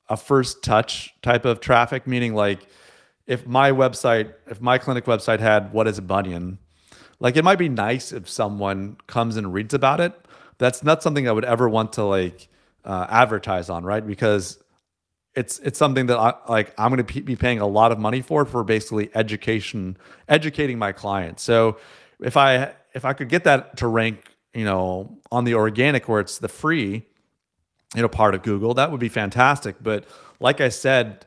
a 0.10 0.18
first 0.18 0.62
touch 0.62 1.12
type 1.24 1.46
of 1.46 1.60
traffic, 1.60 2.06
meaning 2.06 2.36
like 2.36 2.68
if 3.26 3.48
my 3.48 3.72
website, 3.72 4.36
if 4.46 4.62
my 4.62 4.78
clinic 4.78 5.06
website 5.06 5.40
had 5.40 5.74
what 5.74 5.88
is 5.88 5.98
a 5.98 6.04
bunion, 6.04 6.60
like 7.24 7.38
it 7.38 7.44
might 7.44 7.58
be 7.58 7.70
nice 7.70 8.12
if 8.12 8.30
someone 8.30 8.98
comes 9.08 9.38
and 9.38 9.54
reads 9.54 9.74
about 9.74 10.02
it. 10.02 10.14
That's 10.58 10.84
not 10.84 11.02
something 11.02 11.28
I 11.28 11.32
would 11.32 11.46
ever 11.46 11.70
want 11.70 11.94
to 11.94 12.04
like 12.04 12.50
uh, 12.84 13.08
advertise 13.10 13.70
on, 13.70 13.86
right? 13.86 14.06
Because 14.06 14.62
it's 15.34 15.58
it's 15.60 15.80
something 15.80 16.08
that 16.08 16.20
I 16.20 16.34
like 16.50 16.74
I'm 16.78 16.94
going 16.94 17.04
to 17.04 17.22
be 17.22 17.38
paying 17.38 17.60
a 17.60 17.66
lot 17.66 17.94
of 17.94 17.98
money 17.98 18.22
for 18.22 18.46
for 18.46 18.66
basically 18.66 19.10
education, 19.16 19.98
educating 20.28 20.78
my 20.78 20.92
clients. 20.92 21.42
So 21.44 21.78
if 22.20 22.36
I 22.36 22.74
if 22.94 23.06
I 23.06 23.14
could 23.14 23.30
get 23.30 23.46
that 23.46 23.78
to 23.78 23.88
rank, 23.88 24.26
you 24.54 24.66
know, 24.66 25.18
on 25.32 25.46
the 25.46 25.56
organic 25.56 26.10
where 26.10 26.20
it's 26.20 26.40
the 26.40 26.50
free, 26.50 27.06
you 27.96 28.02
know, 28.02 28.10
part 28.10 28.36
of 28.36 28.44
Google, 28.44 28.74
that 28.74 28.92
would 28.92 29.00
be 29.00 29.10
fantastic. 29.10 29.78
But 29.82 30.06
like 30.42 30.60
I 30.60 30.68
said, 30.68 31.26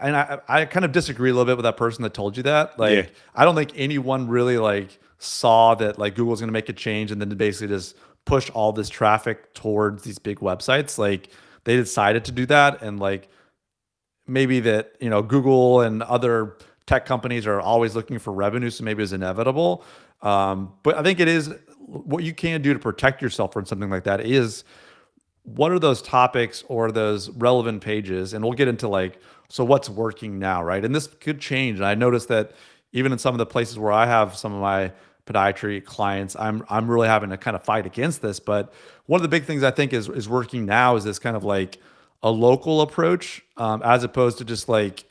and 0.00 0.16
I, 0.16 0.38
I 0.48 0.64
kind 0.64 0.84
of 0.84 0.92
disagree 0.92 1.30
a 1.30 1.32
little 1.32 1.46
bit 1.46 1.56
with 1.56 1.64
that 1.64 1.76
person 1.76 2.02
that 2.02 2.14
told 2.14 2.36
you 2.36 2.42
that. 2.44 2.78
Like, 2.78 2.96
yeah. 2.96 3.06
I 3.34 3.44
don't 3.44 3.54
think 3.54 3.72
anyone 3.76 4.28
really 4.28 4.58
like 4.58 4.98
saw 5.18 5.74
that 5.76 5.98
like 5.98 6.14
Google's 6.14 6.40
going 6.40 6.48
to 6.48 6.52
make 6.52 6.68
a 6.68 6.72
change 6.72 7.10
and 7.10 7.20
then 7.20 7.28
basically 7.30 7.68
just 7.68 7.96
push 8.24 8.50
all 8.50 8.72
this 8.72 8.88
traffic 8.88 9.54
towards 9.54 10.02
these 10.02 10.18
big 10.18 10.40
websites. 10.40 10.98
Like, 10.98 11.30
they 11.64 11.76
decided 11.76 12.24
to 12.26 12.32
do 12.32 12.46
that, 12.46 12.82
and 12.82 13.00
like 13.00 13.28
maybe 14.26 14.60
that 14.60 14.94
you 15.00 15.10
know 15.10 15.22
Google 15.22 15.80
and 15.80 16.02
other 16.02 16.56
tech 16.86 17.06
companies 17.06 17.46
are 17.46 17.60
always 17.60 17.94
looking 17.94 18.18
for 18.18 18.32
revenue, 18.32 18.70
so 18.70 18.84
maybe 18.84 19.02
it's 19.02 19.12
inevitable. 19.12 19.84
Um, 20.22 20.72
but 20.82 20.96
I 20.96 21.02
think 21.02 21.20
it 21.20 21.28
is 21.28 21.52
what 21.86 22.24
you 22.24 22.32
can 22.32 22.62
do 22.62 22.72
to 22.72 22.78
protect 22.78 23.20
yourself 23.20 23.52
from 23.52 23.66
something 23.66 23.90
like 23.90 24.04
that 24.04 24.20
is 24.20 24.64
what 25.42 25.70
are 25.70 25.78
those 25.78 26.00
topics 26.00 26.64
or 26.68 26.90
those 26.90 27.28
relevant 27.30 27.82
pages 27.82 28.32
and 28.32 28.42
we'll 28.42 28.54
get 28.54 28.66
into 28.66 28.88
like 28.88 29.20
so 29.54 29.62
what's 29.62 29.88
working 29.88 30.40
now, 30.40 30.64
right? 30.64 30.84
And 30.84 30.92
this 30.92 31.06
could 31.06 31.38
change. 31.38 31.78
And 31.78 31.86
I 31.86 31.94
noticed 31.94 32.26
that 32.26 32.54
even 32.90 33.12
in 33.12 33.18
some 33.18 33.36
of 33.36 33.38
the 33.38 33.46
places 33.46 33.78
where 33.78 33.92
I 33.92 34.04
have 34.04 34.34
some 34.34 34.52
of 34.52 34.60
my 34.60 34.90
podiatry 35.26 35.84
clients, 35.84 36.34
I'm 36.34 36.64
I'm 36.68 36.90
really 36.90 37.06
having 37.06 37.30
to 37.30 37.36
kind 37.36 37.54
of 37.54 37.62
fight 37.62 37.86
against 37.86 38.20
this. 38.20 38.40
But 38.40 38.74
one 39.06 39.18
of 39.18 39.22
the 39.22 39.28
big 39.28 39.44
things 39.44 39.62
I 39.62 39.70
think 39.70 39.92
is 39.92 40.08
is 40.08 40.28
working 40.28 40.66
now 40.66 40.96
is 40.96 41.04
this 41.04 41.20
kind 41.20 41.36
of 41.36 41.44
like 41.44 41.78
a 42.20 42.32
local 42.32 42.80
approach, 42.80 43.44
um, 43.56 43.80
as 43.84 44.02
opposed 44.02 44.38
to 44.38 44.44
just 44.44 44.68
like 44.68 45.04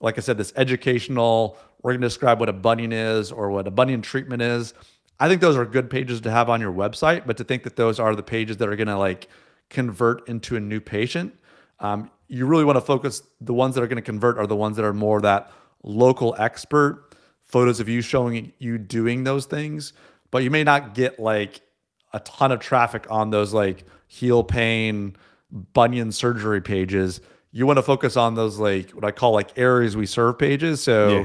like 0.00 0.16
I 0.16 0.20
said, 0.20 0.38
this 0.38 0.52
educational. 0.54 1.58
We're 1.82 1.90
going 1.90 2.02
to 2.02 2.06
describe 2.06 2.38
what 2.38 2.48
a 2.48 2.52
bunion 2.52 2.92
is 2.92 3.32
or 3.32 3.50
what 3.50 3.66
a 3.66 3.72
bunion 3.72 4.02
treatment 4.02 4.42
is. 4.42 4.74
I 5.18 5.28
think 5.28 5.40
those 5.40 5.56
are 5.56 5.64
good 5.64 5.90
pages 5.90 6.20
to 6.20 6.30
have 6.30 6.48
on 6.48 6.60
your 6.60 6.72
website, 6.72 7.26
but 7.26 7.36
to 7.38 7.42
think 7.42 7.64
that 7.64 7.74
those 7.74 7.98
are 7.98 8.14
the 8.14 8.22
pages 8.22 8.58
that 8.58 8.68
are 8.68 8.76
going 8.76 8.86
to 8.86 8.96
like 8.96 9.26
convert 9.70 10.28
into 10.28 10.54
a 10.54 10.60
new 10.60 10.80
patient, 10.80 11.34
um, 11.80 12.12
you 12.28 12.46
really 12.46 12.64
want 12.64 12.76
to 12.76 12.82
focus 12.82 13.22
the 13.40 13.54
ones 13.54 13.74
that 13.74 13.82
are 13.82 13.86
going 13.86 13.96
to 13.96 14.02
convert 14.02 14.38
are 14.38 14.46
the 14.46 14.56
ones 14.56 14.76
that 14.76 14.84
are 14.84 14.92
more 14.92 15.20
that 15.20 15.50
local 15.82 16.34
expert 16.38 17.14
photos 17.44 17.80
of 17.80 17.88
you 17.88 18.00
showing 18.00 18.52
you 18.58 18.78
doing 18.78 19.24
those 19.24 19.46
things 19.46 19.92
but 20.30 20.42
you 20.42 20.50
may 20.50 20.62
not 20.62 20.94
get 20.94 21.18
like 21.18 21.60
a 22.12 22.20
ton 22.20 22.52
of 22.52 22.60
traffic 22.60 23.06
on 23.10 23.30
those 23.30 23.52
like 23.52 23.84
heel 24.06 24.44
pain 24.44 25.16
bunion 25.72 26.12
surgery 26.12 26.60
pages 26.60 27.20
you 27.52 27.66
want 27.66 27.78
to 27.78 27.82
focus 27.82 28.16
on 28.16 28.34
those 28.34 28.58
like 28.58 28.90
what 28.90 29.04
i 29.04 29.10
call 29.10 29.32
like 29.32 29.56
areas 29.56 29.96
we 29.96 30.04
serve 30.04 30.38
pages 30.38 30.82
so 30.82 31.08
yeah. 31.20 31.24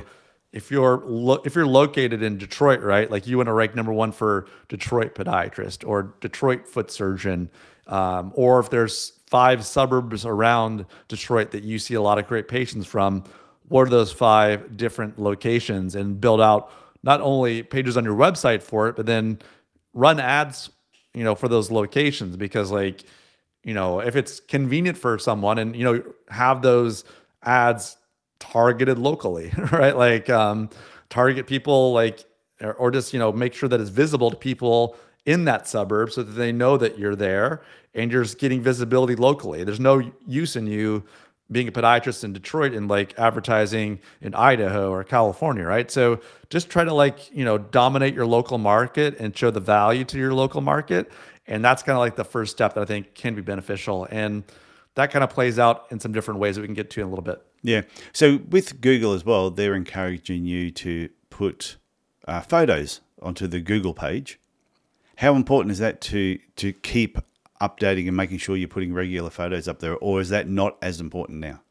if 0.54 0.72
you're 0.72 1.02
lo- 1.06 1.42
if 1.46 1.56
you're 1.56 1.68
located 1.68 2.24
in 2.24 2.38
detroit 2.38 2.80
right 2.82 3.12
like 3.12 3.28
you 3.28 3.38
want 3.38 3.48
to 3.48 3.54
rank 3.54 3.76
number 3.76 3.92
one 3.92 4.12
for 4.12 4.48
detroit 4.70 5.14
podiatrist 5.16 5.86
or 5.88 6.16
detroit 6.22 6.66
foot 6.68 6.90
surgeon 6.90 7.50
um, 7.88 8.32
or 8.36 8.62
if 8.62 8.70
there's 8.70 9.20
five 9.34 9.66
suburbs 9.66 10.28
around 10.28 10.86
Detroit 11.08 11.50
that 11.50 11.64
you 11.64 11.80
see 11.80 11.96
a 11.96 12.02
lot 12.02 12.20
of 12.20 12.28
great 12.28 12.48
patients 12.48 12.86
from, 12.86 13.24
what 13.68 13.88
are 13.88 13.90
those 13.90 14.12
five 14.12 14.78
different 14.78 15.18
locations 15.18 15.96
and 15.96 16.22
build 16.22 16.40
out 16.40 16.70
not 17.02 17.20
only 17.20 17.64
pages 17.64 17.98
on 17.98 18.04
your 18.04 18.16
website 18.16 18.62
for 18.62 18.90
it, 18.90 18.96
but 18.96 19.08
then 19.08 19.40
run 19.96 20.20
ads, 20.20 20.70
you 21.16 21.24
know, 21.24 21.34
for 21.34 21.48
those 21.48 21.72
locations 21.72 22.38
because 22.38 22.70
like, 22.70 23.06
you 23.64 23.74
know, 23.74 24.02
if 24.02 24.16
it's 24.16 24.40
convenient 24.40 25.00
for 25.00 25.18
someone 25.18 25.58
and 25.58 25.76
you 25.76 25.84
know, 25.84 26.04
have 26.30 26.62
those 26.62 27.04
ads 27.42 27.98
targeted 28.38 29.00
locally, 29.00 29.52
right? 29.72 29.98
Like 29.98 30.30
um 30.30 30.70
target 31.10 31.48
people 31.48 31.92
like 31.92 32.24
or, 32.62 32.76
or 32.76 32.92
just, 32.92 33.14
you 33.14 33.18
know, 33.18 33.32
make 33.32 33.56
sure 33.56 33.68
that 33.68 33.82
it's 33.82 33.90
visible 33.90 34.30
to 34.30 34.38
people 34.38 34.96
in 35.26 35.46
that 35.46 35.68
suburb 35.68 36.12
so 36.12 36.24
that 36.24 36.34
they 36.34 36.52
know 36.52 36.78
that 36.78 36.98
you're 36.98 37.16
there 37.16 37.62
and 37.94 38.12
you're 38.12 38.26
getting 38.26 38.62
visibility 38.62 39.16
locally. 39.16 39.64
There's 39.64 39.80
no 39.80 40.12
use 40.28 40.56
in 40.56 40.68
you 40.68 41.04
being 41.52 41.68
a 41.68 41.72
podiatrist 41.72 42.24
in 42.24 42.34
Detroit 42.34 42.74
and 42.74 42.90
like 42.90 43.18
advertising 43.20 44.00
in 44.22 44.34
Idaho 44.34 44.92
or 44.92 45.04
California, 45.04 45.64
right? 45.64 45.90
So 45.92 46.20
just 46.50 46.70
try 46.70 46.84
to 46.84 46.94
like, 46.94 47.34
you 47.36 47.46
know, 47.46 47.58
dominate 47.58 48.14
your 48.14 48.26
local 48.26 48.58
market 48.58 49.18
and 49.20 49.38
show 49.38 49.52
the 49.52 49.60
value 49.60 50.04
to 50.06 50.18
your 50.18 50.34
local 50.34 50.62
market. 50.62 51.12
And 51.46 51.64
that's 51.64 51.84
kind 51.84 51.96
of 51.96 52.00
like 52.00 52.16
the 52.16 52.24
first 52.26 52.52
step 52.54 52.74
that 52.74 52.82
I 52.82 52.86
think 52.86 53.14
can 53.14 53.36
be 53.36 53.42
beneficial. 53.42 54.08
And 54.10 54.44
that 54.96 55.12
kind 55.12 55.24
of 55.24 55.30
plays 55.30 55.60
out 55.60 55.86
in 55.92 56.00
some 56.00 56.12
different 56.12 56.40
ways 56.40 56.56
that 56.56 56.62
we 56.62 56.68
can 56.68 56.76
get 56.76 56.90
to 56.92 57.02
in 57.02 57.08
a 57.08 57.10
little 57.10 57.24
bit. 57.24 57.42
Yeah. 57.62 57.82
So 58.14 58.40
with 58.50 58.82
Google 58.82 59.14
as 59.14 59.26
well, 59.26 59.50
they're 59.50 59.76
encouraging 59.76 60.46
you 60.46 60.72
to 60.72 61.10
put 61.30 61.78
uh, 62.28 62.42
photos 62.42 63.02
onto 63.22 63.48
the 63.48 63.60
Google 63.60 63.94
page. 63.94 64.40
How 65.18 65.36
important 65.36 65.72
is 65.72 65.80
that 65.80 66.02
to 66.02 66.40
to 66.58 66.74
keep 66.74 67.18
updating 67.62 68.08
and 68.08 68.18
making 68.18 68.38
sure 68.40 68.58
you're 68.58 68.68
putting 68.68 68.94
regular 68.94 69.30
photos 69.30 69.68
up 69.68 69.80
there, 69.80 69.96
or 69.98 70.20
is 70.20 70.30
that 70.30 70.50
not 70.50 70.78
as 70.82 71.00
important 71.00 71.40
now? 71.40 71.62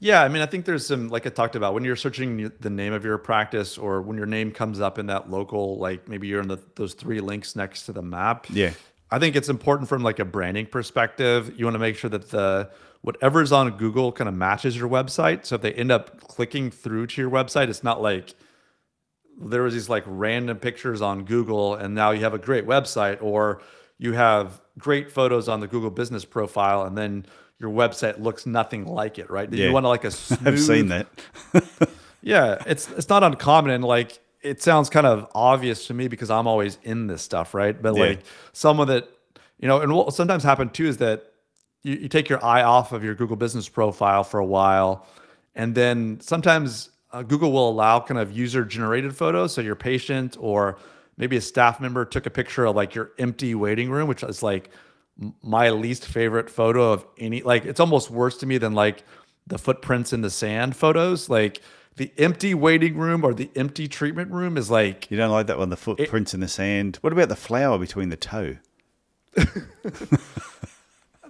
Yeah, 0.00 0.22
I 0.22 0.28
mean, 0.28 0.42
I 0.42 0.46
think 0.46 0.64
there's 0.64 0.86
some, 0.86 1.08
like 1.08 1.26
I 1.26 1.30
talked 1.30 1.56
about, 1.56 1.74
when 1.74 1.82
you're 1.82 1.96
searching 1.96 2.52
the 2.60 2.70
name 2.70 2.92
of 2.92 3.04
your 3.04 3.18
practice 3.18 3.76
or 3.76 4.00
when 4.00 4.16
your 4.16 4.26
name 4.26 4.52
comes 4.52 4.78
up 4.80 4.96
in 4.96 5.06
that 5.06 5.28
local, 5.28 5.76
like 5.78 6.06
maybe 6.06 6.28
you're 6.28 6.40
in 6.40 6.46
the, 6.46 6.60
those 6.76 6.94
three 6.94 7.18
links 7.18 7.56
next 7.56 7.82
to 7.86 7.92
the 7.92 8.02
map. 8.02 8.46
Yeah. 8.48 8.74
I 9.10 9.18
think 9.18 9.34
it's 9.34 9.48
important 9.48 9.88
from 9.88 10.04
like 10.04 10.20
a 10.20 10.24
branding 10.24 10.66
perspective. 10.66 11.58
You 11.58 11.64
want 11.64 11.74
to 11.74 11.80
make 11.80 11.96
sure 11.96 12.10
that 12.10 12.30
the 12.30 12.70
whatever's 13.00 13.50
on 13.50 13.76
Google 13.76 14.12
kind 14.12 14.28
of 14.28 14.34
matches 14.34 14.76
your 14.76 14.88
website. 14.88 15.44
So 15.46 15.56
if 15.56 15.62
they 15.62 15.72
end 15.72 15.90
up 15.90 16.20
clicking 16.20 16.70
through 16.70 17.08
to 17.08 17.20
your 17.20 17.30
website, 17.30 17.68
it's 17.68 17.82
not 17.82 18.00
like 18.00 18.34
there 19.40 19.62
was 19.62 19.74
these 19.74 19.88
like 19.88 20.04
random 20.06 20.58
pictures 20.58 21.00
on 21.00 21.24
Google 21.24 21.74
and 21.74 21.94
now 21.94 22.10
you 22.10 22.20
have 22.22 22.34
a 22.34 22.38
great 22.38 22.66
website 22.66 23.22
or 23.22 23.60
you 23.98 24.12
have 24.12 24.60
great 24.78 25.10
photos 25.12 25.48
on 25.48 25.60
the 25.60 25.66
Google 25.66 25.90
business 25.90 26.24
profile 26.24 26.82
and 26.82 26.96
then 26.98 27.24
your 27.58 27.70
website 27.70 28.20
looks 28.20 28.46
nothing 28.46 28.86
like 28.86 29.18
it, 29.18 29.30
right? 29.30 29.52
Yeah. 29.52 29.66
You 29.66 29.72
want 29.72 29.84
to 29.84 29.88
like 29.88 30.04
a 30.04 30.10
smooth 30.10 30.46
I've 30.46 30.60
seen 30.60 30.88
that. 30.88 31.06
yeah, 32.22 32.62
it's 32.66 32.88
it's 32.90 33.08
not 33.08 33.22
uncommon 33.22 33.70
and 33.72 33.84
like 33.84 34.18
it 34.42 34.62
sounds 34.62 34.88
kind 34.88 35.06
of 35.06 35.28
obvious 35.34 35.86
to 35.88 35.94
me 35.94 36.08
because 36.08 36.30
I'm 36.30 36.46
always 36.46 36.78
in 36.82 37.06
this 37.08 37.22
stuff, 37.22 37.54
right? 37.54 37.80
But 37.80 37.94
Yeah. 37.94 38.00
like 38.00 38.20
someone 38.52 38.88
that 38.88 39.08
you 39.58 39.66
know, 39.66 39.80
and 39.80 39.92
what 39.92 40.14
sometimes 40.14 40.44
happen 40.44 40.70
too 40.70 40.86
is 40.86 40.98
that 40.98 41.32
you, 41.82 41.94
you 41.94 42.08
take 42.08 42.28
your 42.28 42.44
eye 42.44 42.62
off 42.62 42.92
of 42.92 43.02
your 43.02 43.14
Google 43.14 43.36
business 43.36 43.68
profile 43.68 44.22
for 44.22 44.38
a 44.38 44.46
while, 44.46 45.04
and 45.56 45.74
then 45.74 46.20
sometimes 46.20 46.90
uh, 47.12 47.22
Google 47.22 47.52
will 47.52 47.68
allow 47.70 48.00
kind 48.00 48.20
of 48.20 48.36
user 48.36 48.64
generated 48.64 49.16
photos. 49.16 49.54
So 49.54 49.60
your 49.60 49.76
patient 49.76 50.36
or 50.38 50.78
maybe 51.16 51.36
a 51.36 51.40
staff 51.40 51.80
member 51.80 52.04
took 52.04 52.26
a 52.26 52.30
picture 52.30 52.66
of 52.66 52.76
like 52.76 52.94
your 52.94 53.12
empty 53.18 53.54
waiting 53.54 53.90
room, 53.90 54.08
which 54.08 54.22
is 54.22 54.42
like 54.42 54.70
my 55.42 55.70
least 55.70 56.04
favorite 56.06 56.50
photo 56.50 56.92
of 56.92 57.06
any. 57.18 57.42
Like 57.42 57.64
it's 57.64 57.80
almost 57.80 58.10
worse 58.10 58.36
to 58.38 58.46
me 58.46 58.58
than 58.58 58.74
like 58.74 59.04
the 59.46 59.58
footprints 59.58 60.12
in 60.12 60.20
the 60.20 60.30
sand 60.30 60.76
photos. 60.76 61.28
Like 61.28 61.62
the 61.96 62.12
empty 62.18 62.54
waiting 62.54 62.96
room 62.96 63.24
or 63.24 63.34
the 63.34 63.50
empty 63.56 63.88
treatment 63.88 64.30
room 64.30 64.56
is 64.56 64.70
like 64.70 65.10
You 65.10 65.16
don't 65.16 65.30
like 65.30 65.48
that 65.48 65.58
one, 65.58 65.70
the 65.70 65.76
footprints 65.76 66.34
in 66.34 66.40
the 66.40 66.48
sand. 66.48 66.98
What 67.00 67.12
about 67.12 67.28
the 67.28 67.36
flower 67.36 67.78
between 67.78 68.10
the 68.10 68.16
toe? 68.16 68.56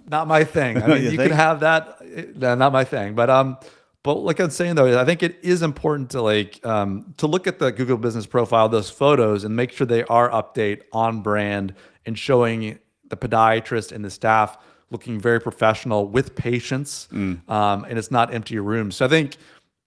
not 0.09 0.27
my 0.27 0.43
thing. 0.43 0.81
I 0.83 0.87
mean, 0.87 1.11
you 1.11 1.17
can 1.17 1.31
have 1.31 1.61
that. 1.61 2.35
no, 2.35 2.55
not 2.55 2.73
my 2.73 2.83
thing. 2.83 3.15
But 3.15 3.29
um, 3.29 3.57
but 4.03 4.15
like 4.15 4.39
I'm 4.39 4.49
saying 4.49 4.75
though, 4.75 4.99
I 4.99 5.05
think 5.05 5.23
it 5.23 5.39
is 5.41 5.61
important 5.61 6.11
to 6.11 6.21
like 6.21 6.65
um 6.65 7.13
to 7.17 7.27
look 7.27 7.47
at 7.47 7.59
the 7.59 7.71
Google 7.71 7.97
Business 7.97 8.25
Profile, 8.25 8.69
those 8.69 8.89
photos, 8.89 9.43
and 9.43 9.55
make 9.55 9.71
sure 9.71 9.85
they 9.87 10.03
are 10.05 10.29
update 10.29 10.81
on 10.93 11.21
brand 11.21 11.73
and 12.05 12.17
showing 12.17 12.79
the 13.09 13.17
podiatrist 13.17 13.91
and 13.91 14.03
the 14.03 14.09
staff 14.09 14.57
looking 14.91 15.19
very 15.19 15.39
professional 15.39 16.07
with 16.07 16.35
patients. 16.35 17.07
Um, 17.47 17.85
and 17.85 17.99
it's 17.99 18.11
not 18.11 18.33
empty 18.33 18.57
rooms. 18.57 18.95
So 18.95 19.05
I 19.05 19.07
think, 19.07 19.37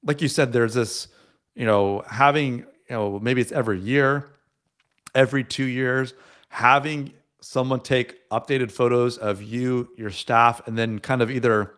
like 0.05 0.23
you 0.23 0.29
said, 0.29 0.53
there's 0.53 0.75
this, 0.75 1.09
you 1.55 1.67
know, 1.67 2.05
having 2.09 2.59
you 2.59 2.67
know 2.91 3.19
maybe 3.21 3.41
it's 3.41 3.53
every 3.53 3.81
year 3.81 4.29
every 5.15 5.45
two 5.45 5.65
years, 5.65 6.15
having 6.49 7.13
someone 7.41 7.81
take 7.81 8.29
updated 8.31 8.71
photos 8.71 9.19
of 9.19 9.43
you, 9.43 9.89
your 9.97 10.11
staff, 10.11 10.67
and 10.67 10.77
then 10.79 10.99
kind 10.99 11.23
of 11.23 11.31
either 11.31 11.75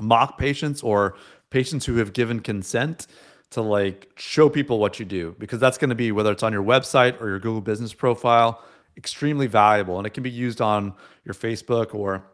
mock 0.00 0.38
patients 0.38 0.82
or 0.82 1.16
patients 1.50 1.86
who 1.86 1.96
have 1.96 2.12
given 2.12 2.40
consent 2.40 3.06
to 3.50 3.60
like 3.60 4.10
show 4.16 4.48
people 4.48 4.78
what 4.78 4.98
you 4.98 5.04
do 5.04 5.34
because 5.38 5.58
that's 5.58 5.76
going 5.76 5.88
to 5.88 5.96
be 5.96 6.12
whether 6.12 6.30
it's 6.30 6.42
on 6.42 6.52
your 6.52 6.62
website 6.62 7.20
or 7.20 7.28
your 7.28 7.38
Google 7.38 7.60
business 7.60 7.92
profile 7.92 8.62
extremely 8.96 9.46
valuable 9.46 9.98
and 9.98 10.06
it 10.06 10.10
can 10.10 10.22
be 10.22 10.30
used 10.30 10.60
on 10.60 10.94
your 11.24 11.34
Facebook 11.34 11.94
or 11.94 12.24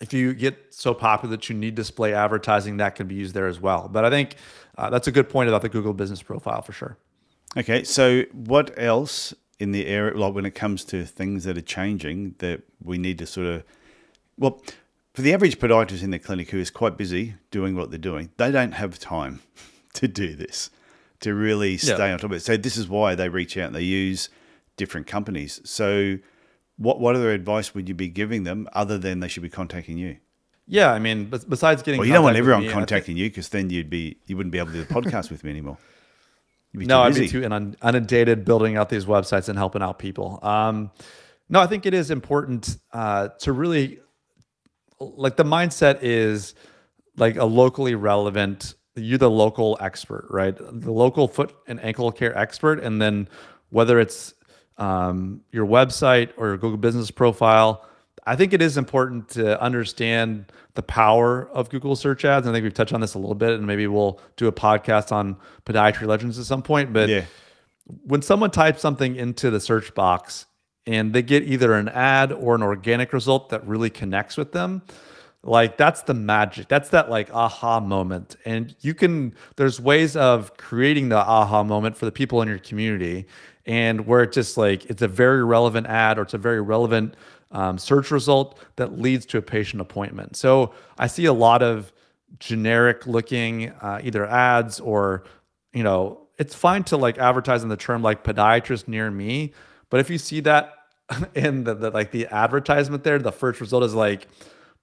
if 0.00 0.12
you 0.12 0.32
get 0.32 0.56
so 0.70 0.94
popular 0.94 1.36
that 1.36 1.48
you 1.48 1.54
need 1.54 1.74
display 1.74 2.14
advertising 2.14 2.78
that 2.78 2.94
can 2.94 3.06
be 3.06 3.14
used 3.14 3.34
there 3.34 3.46
as 3.46 3.60
well. 3.60 3.88
But 3.88 4.04
I 4.04 4.10
think 4.10 4.36
uh, 4.78 4.88
that's 4.90 5.08
a 5.08 5.12
good 5.12 5.28
point 5.28 5.48
about 5.48 5.62
the 5.62 5.68
Google 5.68 5.92
business 5.92 6.22
profile 6.22 6.62
for 6.62 6.72
sure. 6.72 6.96
Okay, 7.56 7.82
so 7.84 8.22
what 8.32 8.72
else 8.78 9.34
in 9.58 9.72
the 9.72 9.86
area, 9.86 10.16
like 10.16 10.34
when 10.34 10.46
it 10.46 10.54
comes 10.54 10.84
to 10.86 11.04
things 11.04 11.44
that 11.44 11.58
are 11.58 11.62
changing, 11.62 12.34
that 12.38 12.62
we 12.82 12.96
need 12.96 13.18
to 13.18 13.26
sort 13.26 13.46
of, 13.46 13.64
well, 14.38 14.62
for 15.12 15.22
the 15.22 15.32
average 15.34 15.58
podiatrist 15.58 16.02
in 16.02 16.10
the 16.10 16.18
clinic 16.18 16.50
who 16.50 16.58
is 16.58 16.70
quite 16.70 16.96
busy 16.96 17.34
doing 17.50 17.74
what 17.76 17.90
they're 17.90 17.98
doing, 17.98 18.30
they 18.36 18.50
don't 18.50 18.72
have 18.72 18.98
time 18.98 19.40
to 19.94 20.06
do 20.08 20.34
this, 20.36 20.70
to 21.20 21.34
really 21.34 21.76
stay 21.76 21.96
Yeah. 22.08 22.12
on 22.12 22.18
top 22.18 22.30
of 22.30 22.36
it. 22.36 22.40
So 22.42 22.56
this 22.56 22.76
is 22.76 22.88
why 22.88 23.14
they 23.14 23.28
reach 23.28 23.56
out 23.56 23.66
and 23.68 23.74
they 23.74 23.82
use 23.82 24.28
different 24.76 25.06
companies. 25.06 25.60
So 25.64 26.18
what 26.76 27.00
what 27.00 27.14
other 27.16 27.30
advice 27.32 27.74
would 27.74 27.88
you 27.88 27.94
be 27.94 28.08
giving 28.08 28.44
them 28.44 28.68
other 28.72 28.96
than 28.98 29.20
they 29.20 29.28
should 29.28 29.42
be 29.42 29.50
contacting 29.50 29.98
you? 29.98 30.16
Yeah, 30.66 30.92
I 30.92 31.00
mean, 31.00 31.24
besides 31.48 31.82
getting 31.82 31.98
Well, 31.98 32.06
you 32.06 32.12
don't 32.14 32.22
want 32.22 32.36
everyone 32.36 32.62
me, 32.62 32.68
I 32.68 32.70
think- 32.70 32.78
contacting 32.78 33.16
you 33.16 33.28
because 33.28 33.48
then 33.48 33.70
you'd 33.70 33.90
be 33.90 34.16
you 34.26 34.36
wouldn't 34.36 34.52
be 34.52 34.58
able 34.58 34.68
to 34.70 34.74
do 34.74 34.84
the 34.84 34.94
podcast 34.94 35.30
with 35.30 35.42
me 35.44 35.50
anymore. 35.50 35.78
You'd 36.72 36.80
be 36.80 36.86
no, 36.86 37.02
too 37.02 37.08
I'd 37.08 37.14
be 37.16 37.28
too 37.28 37.40
inund- 37.40 37.74
inundated 37.82 38.44
building 38.44 38.76
out 38.76 38.88
these 38.88 39.04
websites 39.04 39.48
and 39.48 39.58
helping 39.58 39.82
out 39.82 39.98
people. 39.98 40.38
Um, 40.42 40.92
no, 41.48 41.60
I 41.60 41.66
think 41.66 41.84
it 41.86 41.92
is 41.94 42.12
important 42.12 42.78
uh, 42.92 43.28
to 43.40 43.52
really 43.52 43.98
like 45.00 45.36
the 45.36 45.44
mindset 45.44 45.98
is 46.02 46.54
like 47.16 47.36
a 47.36 47.44
locally 47.44 47.94
relevant. 47.94 48.74
You're 48.94 49.18
the 49.18 49.30
local 49.30 49.78
expert, 49.80 50.26
right? 50.30 50.56
The 50.56 50.92
local 50.92 51.28
foot 51.28 51.54
and 51.66 51.82
ankle 51.82 52.12
care 52.12 52.36
expert, 52.36 52.80
and 52.80 53.00
then 53.00 53.28
whether 53.70 53.98
it's 53.98 54.34
um, 54.78 55.42
your 55.52 55.66
website 55.66 56.30
or 56.36 56.48
your 56.48 56.56
Google 56.56 56.78
Business 56.78 57.10
profile. 57.10 57.86
I 58.26 58.36
think 58.36 58.52
it 58.52 58.60
is 58.60 58.76
important 58.76 59.30
to 59.30 59.60
understand 59.60 60.52
the 60.74 60.82
power 60.82 61.48
of 61.50 61.70
Google 61.70 61.96
search 61.96 62.24
ads. 62.24 62.46
I 62.46 62.52
think 62.52 62.62
we've 62.62 62.74
touched 62.74 62.92
on 62.92 63.00
this 63.00 63.14
a 63.14 63.18
little 63.18 63.34
bit, 63.34 63.50
and 63.50 63.66
maybe 63.66 63.86
we'll 63.86 64.20
do 64.36 64.46
a 64.46 64.52
podcast 64.52 65.12
on 65.12 65.36
podiatry 65.64 66.06
legends 66.06 66.38
at 66.38 66.44
some 66.44 66.62
point. 66.62 66.92
But 66.92 67.08
yeah. 67.08 67.24
when 68.04 68.22
someone 68.22 68.50
types 68.50 68.80
something 68.80 69.16
into 69.16 69.50
the 69.50 69.60
search 69.60 69.94
box 69.94 70.46
and 70.86 71.12
they 71.12 71.22
get 71.22 71.42
either 71.42 71.74
an 71.74 71.88
ad 71.88 72.32
or 72.32 72.54
an 72.54 72.62
organic 72.62 73.12
result 73.12 73.50
that 73.50 73.66
really 73.66 73.90
connects 73.90 74.36
with 74.36 74.52
them, 74.52 74.82
like 75.42 75.76
that's 75.76 76.02
the 76.02 76.14
magic. 76.14 76.68
That's 76.68 76.90
that 76.90 77.10
like 77.10 77.32
aha 77.32 77.80
moment. 77.80 78.36
And 78.44 78.74
you 78.80 78.94
can, 78.94 79.34
there's 79.56 79.80
ways 79.80 80.16
of 80.16 80.56
creating 80.56 81.08
the 81.08 81.16
aha 81.16 81.62
moment 81.62 81.96
for 81.96 82.04
the 82.04 82.12
people 82.12 82.42
in 82.42 82.48
your 82.48 82.58
community 82.58 83.26
and 83.66 84.06
where 84.06 84.22
it 84.22 84.32
just 84.32 84.56
like, 84.56 84.86
it's 84.86 85.02
a 85.02 85.08
very 85.08 85.44
relevant 85.44 85.86
ad 85.86 86.18
or 86.18 86.22
it's 86.22 86.34
a 86.34 86.38
very 86.38 86.60
relevant 86.60 87.14
um, 87.52 87.78
search 87.78 88.10
result 88.10 88.58
that 88.76 88.98
leads 88.98 89.26
to 89.26 89.38
a 89.38 89.42
patient 89.42 89.80
appointment. 89.80 90.36
So 90.36 90.72
I 90.98 91.06
see 91.06 91.24
a 91.24 91.32
lot 91.32 91.62
of 91.62 91.92
generic 92.38 93.06
looking 93.06 93.70
uh, 93.80 94.00
either 94.02 94.24
ads 94.26 94.80
or 94.80 95.24
you 95.72 95.82
know 95.82 96.28
it's 96.38 96.54
fine 96.54 96.84
to 96.84 96.96
like 96.96 97.18
advertise 97.18 97.62
in 97.62 97.68
the 97.68 97.76
term 97.76 98.02
like 98.02 98.22
podiatrist 98.22 98.86
near 98.88 99.10
me 99.10 99.52
but 99.90 100.00
if 100.00 100.08
you 100.08 100.18
see 100.18 100.40
that 100.40 100.74
in 101.34 101.64
the, 101.64 101.74
the 101.74 101.90
like 101.90 102.10
the 102.10 102.26
advertisement 102.28 103.04
there 103.04 103.18
the 103.18 103.32
first 103.32 103.60
result 103.60 103.82
is 103.82 103.94
like 103.94 104.28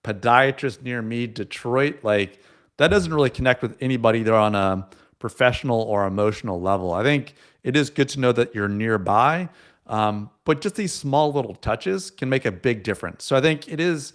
podiatrist 0.03 0.81
near 0.83 1.01
me 1.01 1.27
detroit 1.27 2.03
like 2.03 2.39
that 2.77 2.89
doesn't 2.89 3.13
really 3.13 3.29
connect 3.29 3.61
with 3.61 3.75
anybody 3.81 4.19
either 4.19 4.35
on 4.35 4.53
a 4.53 4.87
professional 5.19 5.81
or 5.81 6.05
emotional 6.05 6.61
level. 6.61 6.93
I 6.93 7.01
think 7.01 7.33
it 7.63 7.75
is 7.75 7.89
good 7.89 8.07
to 8.09 8.19
know 8.19 8.31
that 8.31 8.53
you're 8.53 8.69
nearby 8.69 9.49
um, 9.87 10.29
but 10.45 10.61
just 10.61 10.75
these 10.75 10.93
small 10.93 11.31
little 11.31 11.55
touches 11.55 12.11
can 12.11 12.29
make 12.29 12.45
a 12.45 12.51
big 12.51 12.83
difference. 12.83 13.23
So 13.23 13.35
i 13.35 13.41
think 13.41 13.67
it 13.67 13.79
is 13.79 14.13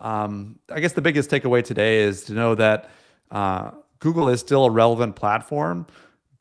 um, 0.00 0.58
I 0.70 0.80
guess 0.80 0.92
the 0.92 1.00
biggest 1.00 1.30
takeaway 1.30 1.64
today 1.64 2.00
is 2.00 2.24
to 2.24 2.32
know 2.34 2.54
that 2.56 2.90
uh, 3.30 3.70
Google 4.00 4.28
is 4.28 4.40
still 4.40 4.66
a 4.66 4.70
relevant 4.70 5.16
platform, 5.16 5.86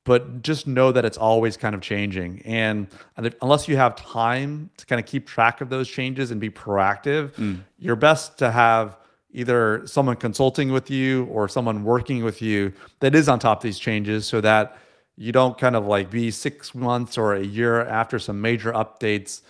but 0.03 0.41
just 0.41 0.67
know 0.67 0.91
that 0.91 1.05
it's 1.05 1.17
always 1.17 1.55
kind 1.57 1.73
of 1.73 1.81
changing. 1.81 2.41
And, 2.45 2.87
unless 3.41 3.67
you 3.67 3.77
have 3.77 3.95
time 3.95 4.69
to 4.77 4.85
kind 4.85 4.99
of 4.99 5.05
keep 5.05 5.27
track 5.27 5.61
of 5.61 5.69
those 5.69 5.87
changes 5.87 6.31
and 6.31 6.41
be 6.41 6.49
proactive, 6.49 7.31
mm. 7.35 7.61
you're 7.79 7.95
best 7.95 8.37
to 8.39 8.51
have 8.51 8.97
either 9.31 9.85
someone 9.85 10.15
consulting 10.15 10.71
with 10.71 10.91
you 10.91 11.25
or 11.25 11.47
someone 11.47 11.83
working 11.83 12.23
with 12.23 12.41
you 12.41 12.71
that 12.99 13.15
is 13.15 13.27
on 13.27 13.39
top 13.39 13.59
of 13.59 13.63
these 13.63 13.79
changes 13.79 14.25
so 14.25 14.39
that 14.41 14.77
you 15.15 15.31
don't 15.31 15.57
kind 15.57 15.75
of 15.75 15.85
like 15.85 16.09
be 16.09 16.29
six 16.31 16.75
months 16.75 17.17
or 17.17 17.33
a 17.33 17.43
year 17.43 17.81
after 17.85 18.19
some 18.19 18.39
major 18.41 18.71
updates 18.73 19.41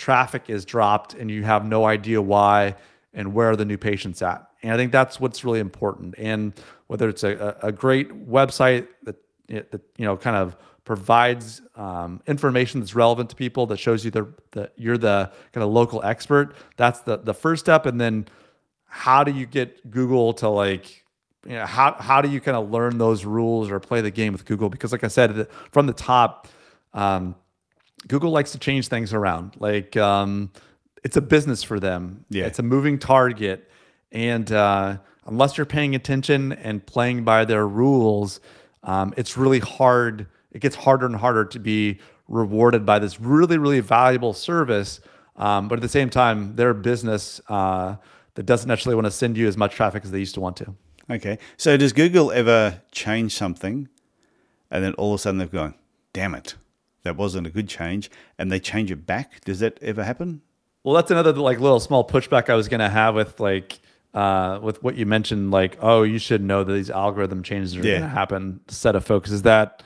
traffic 0.00 0.48
is 0.48 0.64
dropped 0.64 1.14
and 1.14 1.30
you 1.30 1.42
have 1.44 1.64
no 1.64 1.84
idea 1.84 2.20
why 2.20 2.74
and 3.12 3.32
where 3.34 3.50
are 3.50 3.56
the 3.56 3.64
new 3.64 3.76
patients 3.76 4.22
at. 4.22 4.46
And 4.62 4.72
I 4.72 4.76
think 4.76 4.92
that's 4.92 5.20
what's 5.20 5.44
really 5.44 5.60
important. 5.60 6.14
And 6.18 6.54
whether 6.86 7.08
it's 7.08 7.22
a 7.22 7.56
a 7.62 7.70
great 7.70 8.08
website 8.28 8.88
that, 9.04 9.16
that 9.50 9.80
you 9.96 10.04
know 10.04 10.16
kind 10.16 10.36
of 10.36 10.56
provides 10.84 11.62
um, 11.76 12.20
information 12.26 12.80
that's 12.80 12.94
relevant 12.94 13.30
to 13.30 13.36
people 13.36 13.66
that 13.66 13.76
shows 13.76 14.04
you 14.04 14.10
the, 14.10 14.26
the 14.52 14.70
you're 14.76 14.98
the 14.98 15.30
kind 15.52 15.62
of 15.62 15.70
local 15.70 16.02
expert. 16.02 16.54
That's 16.76 17.00
the 17.00 17.18
the 17.18 17.34
first 17.34 17.60
step, 17.60 17.86
and 17.86 18.00
then 18.00 18.26
how 18.86 19.22
do 19.22 19.30
you 19.32 19.46
get 19.46 19.88
Google 19.90 20.34
to 20.34 20.48
like, 20.48 21.04
you 21.46 21.52
know, 21.52 21.66
how 21.66 21.94
how 21.94 22.20
do 22.20 22.28
you 22.28 22.40
kind 22.40 22.56
of 22.56 22.70
learn 22.70 22.98
those 22.98 23.24
rules 23.24 23.70
or 23.70 23.78
play 23.78 24.00
the 24.00 24.10
game 24.10 24.32
with 24.32 24.44
Google? 24.44 24.68
Because 24.68 24.92
like 24.92 25.04
I 25.04 25.08
said 25.08 25.46
from 25.70 25.86
the 25.86 25.92
top, 25.92 26.48
um, 26.92 27.36
Google 28.08 28.30
likes 28.30 28.52
to 28.52 28.58
change 28.58 28.88
things 28.88 29.12
around. 29.14 29.56
Like 29.58 29.96
um, 29.96 30.50
it's 31.04 31.16
a 31.16 31.22
business 31.22 31.62
for 31.62 31.78
them. 31.78 32.24
Yeah. 32.30 32.46
it's 32.46 32.58
a 32.58 32.62
moving 32.62 32.98
target, 32.98 33.70
and 34.10 34.50
uh, 34.50 34.98
unless 35.24 35.56
you're 35.56 35.66
paying 35.66 35.94
attention 35.94 36.52
and 36.52 36.84
playing 36.84 37.22
by 37.22 37.44
their 37.44 37.66
rules, 37.66 38.40
um, 38.82 39.14
it's 39.16 39.36
really 39.36 39.58
hard. 39.58 40.26
It 40.52 40.60
gets 40.60 40.76
harder 40.76 41.06
and 41.06 41.16
harder 41.16 41.44
to 41.44 41.58
be 41.58 41.98
rewarded 42.28 42.86
by 42.86 42.98
this 42.98 43.20
really 43.20 43.58
really 43.58 43.80
valuable 43.80 44.32
service. 44.32 45.00
Um, 45.36 45.68
but 45.68 45.78
at 45.78 45.82
the 45.82 45.88
same 45.88 46.10
time, 46.10 46.54
they're 46.56 46.70
a 46.70 46.74
business 46.74 47.40
uh, 47.48 47.96
that 48.34 48.44
doesn't 48.44 48.68
necessarily 48.68 48.96
want 48.96 49.06
to 49.06 49.10
send 49.10 49.36
you 49.36 49.48
as 49.48 49.56
much 49.56 49.74
traffic 49.74 50.04
as 50.04 50.10
they 50.10 50.18
used 50.18 50.34
to 50.34 50.40
want 50.40 50.56
to. 50.58 50.74
Okay. 51.08 51.38
So 51.56 51.76
does 51.76 51.92
Google 51.92 52.30
ever 52.30 52.82
change 52.92 53.34
something 53.34 53.88
and 54.70 54.84
then 54.84 54.92
all 54.94 55.12
of 55.12 55.18
a 55.18 55.22
sudden 55.22 55.38
they've 55.38 55.50
gone, 55.50 55.74
damn 56.12 56.34
it, 56.34 56.54
that 57.02 57.16
wasn't 57.16 57.46
a 57.46 57.50
good 57.50 57.68
change, 57.68 58.10
and 58.38 58.52
they 58.52 58.60
change 58.60 58.90
it 58.90 59.06
back? 59.06 59.44
Does 59.44 59.60
that 59.60 59.78
ever 59.82 60.04
happen? 60.04 60.42
Well, 60.84 60.94
that's 60.94 61.10
another 61.10 61.32
like 61.32 61.58
little 61.58 61.80
small 61.80 62.06
pushback 62.06 62.48
I 62.48 62.54
was 62.54 62.68
gonna 62.68 62.88
have 62.88 63.14
with 63.14 63.40
like 63.40 63.80
uh, 64.14 64.58
with 64.62 64.82
what 64.82 64.96
you 64.96 65.06
mentioned, 65.06 65.50
like, 65.50 65.78
oh, 65.80 66.02
you 66.02 66.18
should 66.18 66.42
know 66.42 66.64
that 66.64 66.72
these 66.72 66.90
algorithm 66.90 67.42
changes 67.42 67.76
are 67.76 67.86
Yeah. 67.86 68.00
gonna 68.00 68.08
happen. 68.08 68.60
Set 68.68 68.96
of 68.96 69.04
focus 69.04 69.30
is 69.32 69.42
that. 69.42 69.82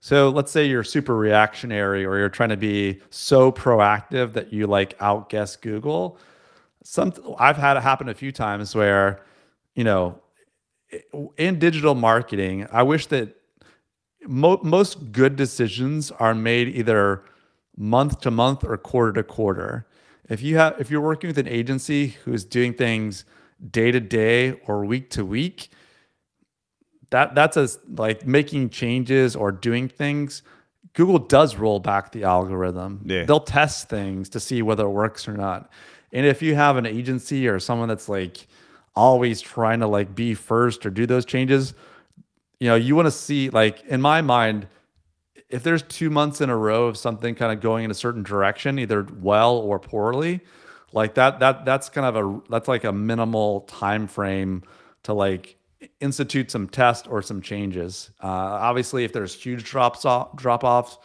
So 0.00 0.30
let's 0.30 0.50
say 0.50 0.66
you're 0.66 0.82
super 0.84 1.16
reactionary 1.16 2.04
or 2.04 2.18
you're 2.18 2.28
trying 2.28 2.48
to 2.48 2.56
be 2.56 3.00
so 3.10 3.52
proactive 3.52 4.32
that 4.32 4.52
you 4.52 4.66
like 4.66 4.94
outguess 5.00 5.56
Google. 5.56 6.18
Some 6.82 7.12
I've 7.38 7.56
had 7.56 7.76
it 7.76 7.82
happen 7.84 8.08
a 8.08 8.14
few 8.14 8.32
times 8.32 8.74
where, 8.74 9.22
you 9.74 9.84
know, 9.84 10.18
in 11.36 11.58
digital 11.58 11.94
marketing, 11.94 12.66
I 12.72 12.82
wish 12.82 13.06
that 13.06 13.36
mo- 14.26 14.60
most 14.62 15.12
good 15.12 15.36
decisions 15.36 16.10
are 16.10 16.34
made 16.34 16.68
either 16.68 17.22
month 17.76 18.20
to 18.22 18.30
month 18.30 18.64
or 18.64 18.76
quarter 18.76 19.12
to 19.12 19.22
quarter. 19.22 19.86
If 20.28 20.42
you 20.42 20.56
have 20.56 20.80
if 20.80 20.90
you're 20.90 21.00
working 21.00 21.28
with 21.28 21.38
an 21.38 21.48
agency 21.48 22.08
who's 22.24 22.44
doing 22.44 22.74
things 22.74 23.24
day 23.70 23.90
to 23.90 24.00
day 24.00 24.60
or 24.66 24.84
week 24.84 25.10
to 25.10 25.24
week, 25.24 25.70
that 27.10 27.34
that's 27.34 27.56
as 27.56 27.78
like 27.88 28.26
making 28.26 28.70
changes 28.70 29.36
or 29.36 29.52
doing 29.52 29.88
things. 29.88 30.42
Google 30.94 31.18
does 31.18 31.56
roll 31.56 31.80
back 31.80 32.12
the 32.12 32.24
algorithm. 32.24 33.00
Yeah. 33.04 33.24
They'll 33.24 33.40
test 33.40 33.88
things 33.88 34.28
to 34.30 34.40
see 34.40 34.60
whether 34.62 34.84
it 34.84 34.90
works 34.90 35.26
or 35.26 35.32
not. 35.32 35.70
And 36.12 36.26
if 36.26 36.42
you 36.42 36.54
have 36.54 36.76
an 36.76 36.86
agency 36.86 37.48
or 37.48 37.58
someone 37.58 37.88
that's 37.88 38.08
like 38.08 38.46
always 38.94 39.40
trying 39.40 39.80
to 39.80 39.86
like 39.86 40.14
be 40.14 40.34
first 40.34 40.84
or 40.84 40.90
do 40.90 41.06
those 41.06 41.24
changes, 41.24 41.72
you 42.60 42.68
know, 42.68 42.74
you 42.74 42.94
want 42.94 43.06
to 43.06 43.12
see 43.12 43.50
like 43.50 43.82
in 43.84 44.00
my 44.00 44.20
mind, 44.20 44.68
if 45.52 45.62
there's 45.62 45.82
two 45.82 46.08
months 46.10 46.40
in 46.40 46.48
a 46.50 46.56
row 46.56 46.86
of 46.86 46.96
something 46.96 47.34
kind 47.34 47.52
of 47.52 47.60
going 47.60 47.84
in 47.84 47.90
a 47.90 47.94
certain 47.94 48.22
direction, 48.22 48.78
either 48.78 49.06
well 49.20 49.56
or 49.56 49.78
poorly, 49.78 50.40
like 50.92 51.14
that 51.14 51.40
that 51.40 51.64
that's 51.64 51.90
kind 51.90 52.06
of 52.06 52.16
a 52.16 52.40
that's 52.50 52.68
like 52.68 52.84
a 52.84 52.92
minimal 52.92 53.60
time 53.62 54.06
frame 54.06 54.62
to 55.04 55.12
like 55.12 55.56
institute 56.00 56.50
some 56.50 56.68
test 56.68 57.06
or 57.06 57.20
some 57.20 57.42
changes. 57.42 58.10
Uh, 58.22 58.26
obviously, 58.26 59.04
if 59.04 59.12
there's 59.12 59.34
huge 59.34 59.62
drops 59.64 60.06
off 60.06 60.34
drop 60.36 60.64
offs, 60.64 60.96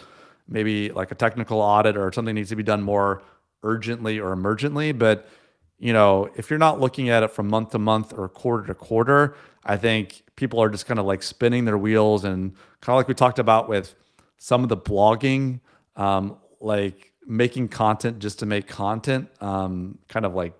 maybe 0.48 0.90
like 0.92 1.12
a 1.12 1.16
technical 1.16 1.60
audit 1.60 1.98
or 1.98 2.12
something 2.14 2.34
needs 2.34 2.50
to 2.50 2.56
be 2.56 2.64
done 2.64 2.82
more 2.82 3.22
urgently 3.64 4.18
or 4.18 4.34
emergently. 4.34 4.98
But 4.98 5.28
you 5.78 5.92
know, 5.92 6.30
if 6.36 6.50
you're 6.50 6.58
not 6.58 6.80
looking 6.80 7.10
at 7.10 7.22
it 7.22 7.32
from 7.32 7.50
month 7.50 7.72
to 7.72 7.80
month 7.80 8.14
or 8.18 8.30
quarter 8.30 8.66
to 8.68 8.74
quarter, 8.74 9.36
I 9.66 9.76
think 9.76 10.24
people 10.38 10.62
are 10.62 10.70
just 10.70 10.86
kind 10.86 11.00
of 11.00 11.06
like 11.06 11.22
spinning 11.22 11.66
their 11.66 11.78
wheels 11.78 12.24
and 12.24 12.54
kind 12.80 12.96
of 12.96 12.98
like 12.98 13.10
we 13.10 13.14
talked 13.14 13.40
about 13.40 13.68
with 13.68 13.94
some 14.38 14.64
of 14.64 14.70
the 14.70 14.78
blogging, 14.78 15.60
um, 15.96 16.38
like 16.60 17.14
making 17.26 17.68
content 17.68 18.20
just 18.20 18.40
to 18.40 18.46
make 18.46 18.68
content, 18.68 19.30
um, 19.42 19.98
kind 20.08 20.26
of 20.26 20.34
like 20.34 20.54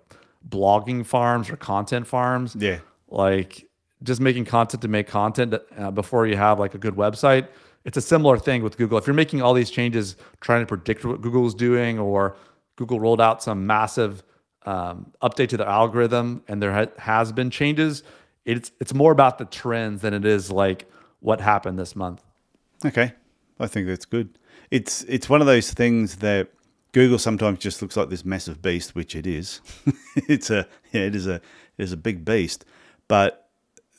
blogging 0.48 1.04
farms 1.04 1.50
or 1.50 1.56
content 1.56 2.06
farms. 2.06 2.56
Yeah. 2.58 2.78
Like 3.08 3.68
just 4.02 4.20
making 4.20 4.44
content 4.44 4.82
to 4.82 4.88
make 4.88 5.06
content 5.06 5.54
uh, 5.76 5.90
before 5.90 6.26
you 6.26 6.36
have 6.36 6.58
like 6.58 6.74
a 6.74 6.78
good 6.78 6.94
website. 6.94 7.48
It's 7.84 7.96
a 7.96 8.02
similar 8.02 8.38
thing 8.38 8.62
with 8.62 8.76
Google. 8.76 8.98
If 8.98 9.06
you're 9.06 9.14
making 9.14 9.40
all 9.40 9.54
these 9.54 9.70
changes, 9.70 10.16
trying 10.40 10.60
to 10.60 10.66
predict 10.66 11.04
what 11.04 11.20
Google's 11.20 11.54
doing, 11.54 11.98
or 11.98 12.36
Google 12.76 13.00
rolled 13.00 13.20
out 13.20 13.42
some 13.42 13.66
massive 13.66 14.22
um, 14.66 15.12
update 15.22 15.48
to 15.50 15.56
their 15.56 15.66
algorithm, 15.66 16.42
and 16.48 16.62
there 16.62 16.72
ha- 16.72 16.92
has 16.98 17.32
been 17.32 17.50
changes. 17.50 18.02
It's 18.44 18.72
it's 18.80 18.92
more 18.92 19.12
about 19.12 19.38
the 19.38 19.46
trends 19.46 20.02
than 20.02 20.12
it 20.12 20.24
is 20.24 20.50
like 20.50 20.90
what 21.20 21.40
happened 21.40 21.78
this 21.78 21.96
month. 21.96 22.22
Okay, 22.84 23.12
I 23.60 23.66
think 23.66 23.86
that's 23.86 24.04
good. 24.04 24.38
It's 24.70 25.02
it's 25.04 25.28
one 25.28 25.40
of 25.40 25.46
those 25.46 25.72
things 25.72 26.16
that 26.16 26.48
Google 26.92 27.18
sometimes 27.18 27.58
just 27.58 27.82
looks 27.82 27.96
like 27.96 28.08
this 28.08 28.24
massive 28.24 28.62
beast, 28.62 28.94
which 28.94 29.14
it 29.16 29.26
is. 29.26 29.60
it's 30.16 30.50
a 30.50 30.66
yeah, 30.92 31.02
it 31.02 31.14
is 31.14 31.26
a 31.26 31.34
it 31.34 31.42
is 31.78 31.92
a 31.92 31.96
big 31.96 32.24
beast, 32.24 32.64
but 33.08 33.48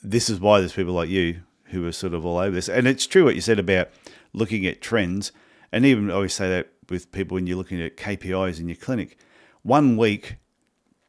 this 0.02 0.30
is 0.30 0.40
why 0.40 0.60
there's 0.60 0.72
people 0.72 0.94
like 0.94 1.08
you 1.08 1.42
who 1.64 1.86
are 1.86 1.92
sort 1.92 2.14
of 2.14 2.24
all 2.26 2.38
over 2.38 2.54
this. 2.54 2.68
And 2.68 2.86
it's 2.86 3.06
true 3.06 3.24
what 3.24 3.34
you 3.34 3.40
said 3.40 3.58
about 3.58 3.90
looking 4.32 4.66
at 4.66 4.80
trends, 4.80 5.32
and 5.72 5.84
even 5.84 6.10
I 6.10 6.14
always 6.14 6.34
say 6.34 6.48
that 6.48 6.68
with 6.88 7.12
people 7.12 7.36
when 7.36 7.46
you're 7.46 7.56
looking 7.56 7.80
at 7.80 7.96
KPIs 7.96 8.58
in 8.58 8.68
your 8.68 8.76
clinic. 8.76 9.16
One 9.62 9.96
week 9.96 10.36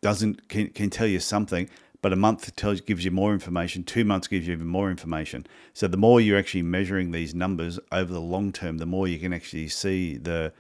doesn't 0.02 0.50
can, 0.50 0.70
can 0.70 0.90
tell 0.90 1.08
you 1.08 1.20
something, 1.20 1.70
but 2.02 2.12
a 2.12 2.16
month 2.16 2.56
tells 2.56 2.82
gives 2.82 3.06
you 3.06 3.12
more 3.12 3.34
information. 3.34 3.84
Two 3.84 4.04
months 4.04 4.28
gives 4.28 4.48
you 4.48 4.54
even 4.54 4.68
more 4.68 4.90
information. 4.90 5.46
So 5.74 5.88
the 5.88 5.98
more 5.98 6.20
you're 6.20 6.40
actually 6.40 6.64
measuring 6.64 7.12
these 7.12 7.36
numbers 7.36 7.80
over 7.92 8.12
the 8.12 8.22
long 8.22 8.52
term, 8.52 8.78
the 8.78 8.86
more 8.86 9.08
you 9.08 9.20
can 9.20 9.34
actually 9.34 9.68
see 9.70 10.18
the 10.18 10.54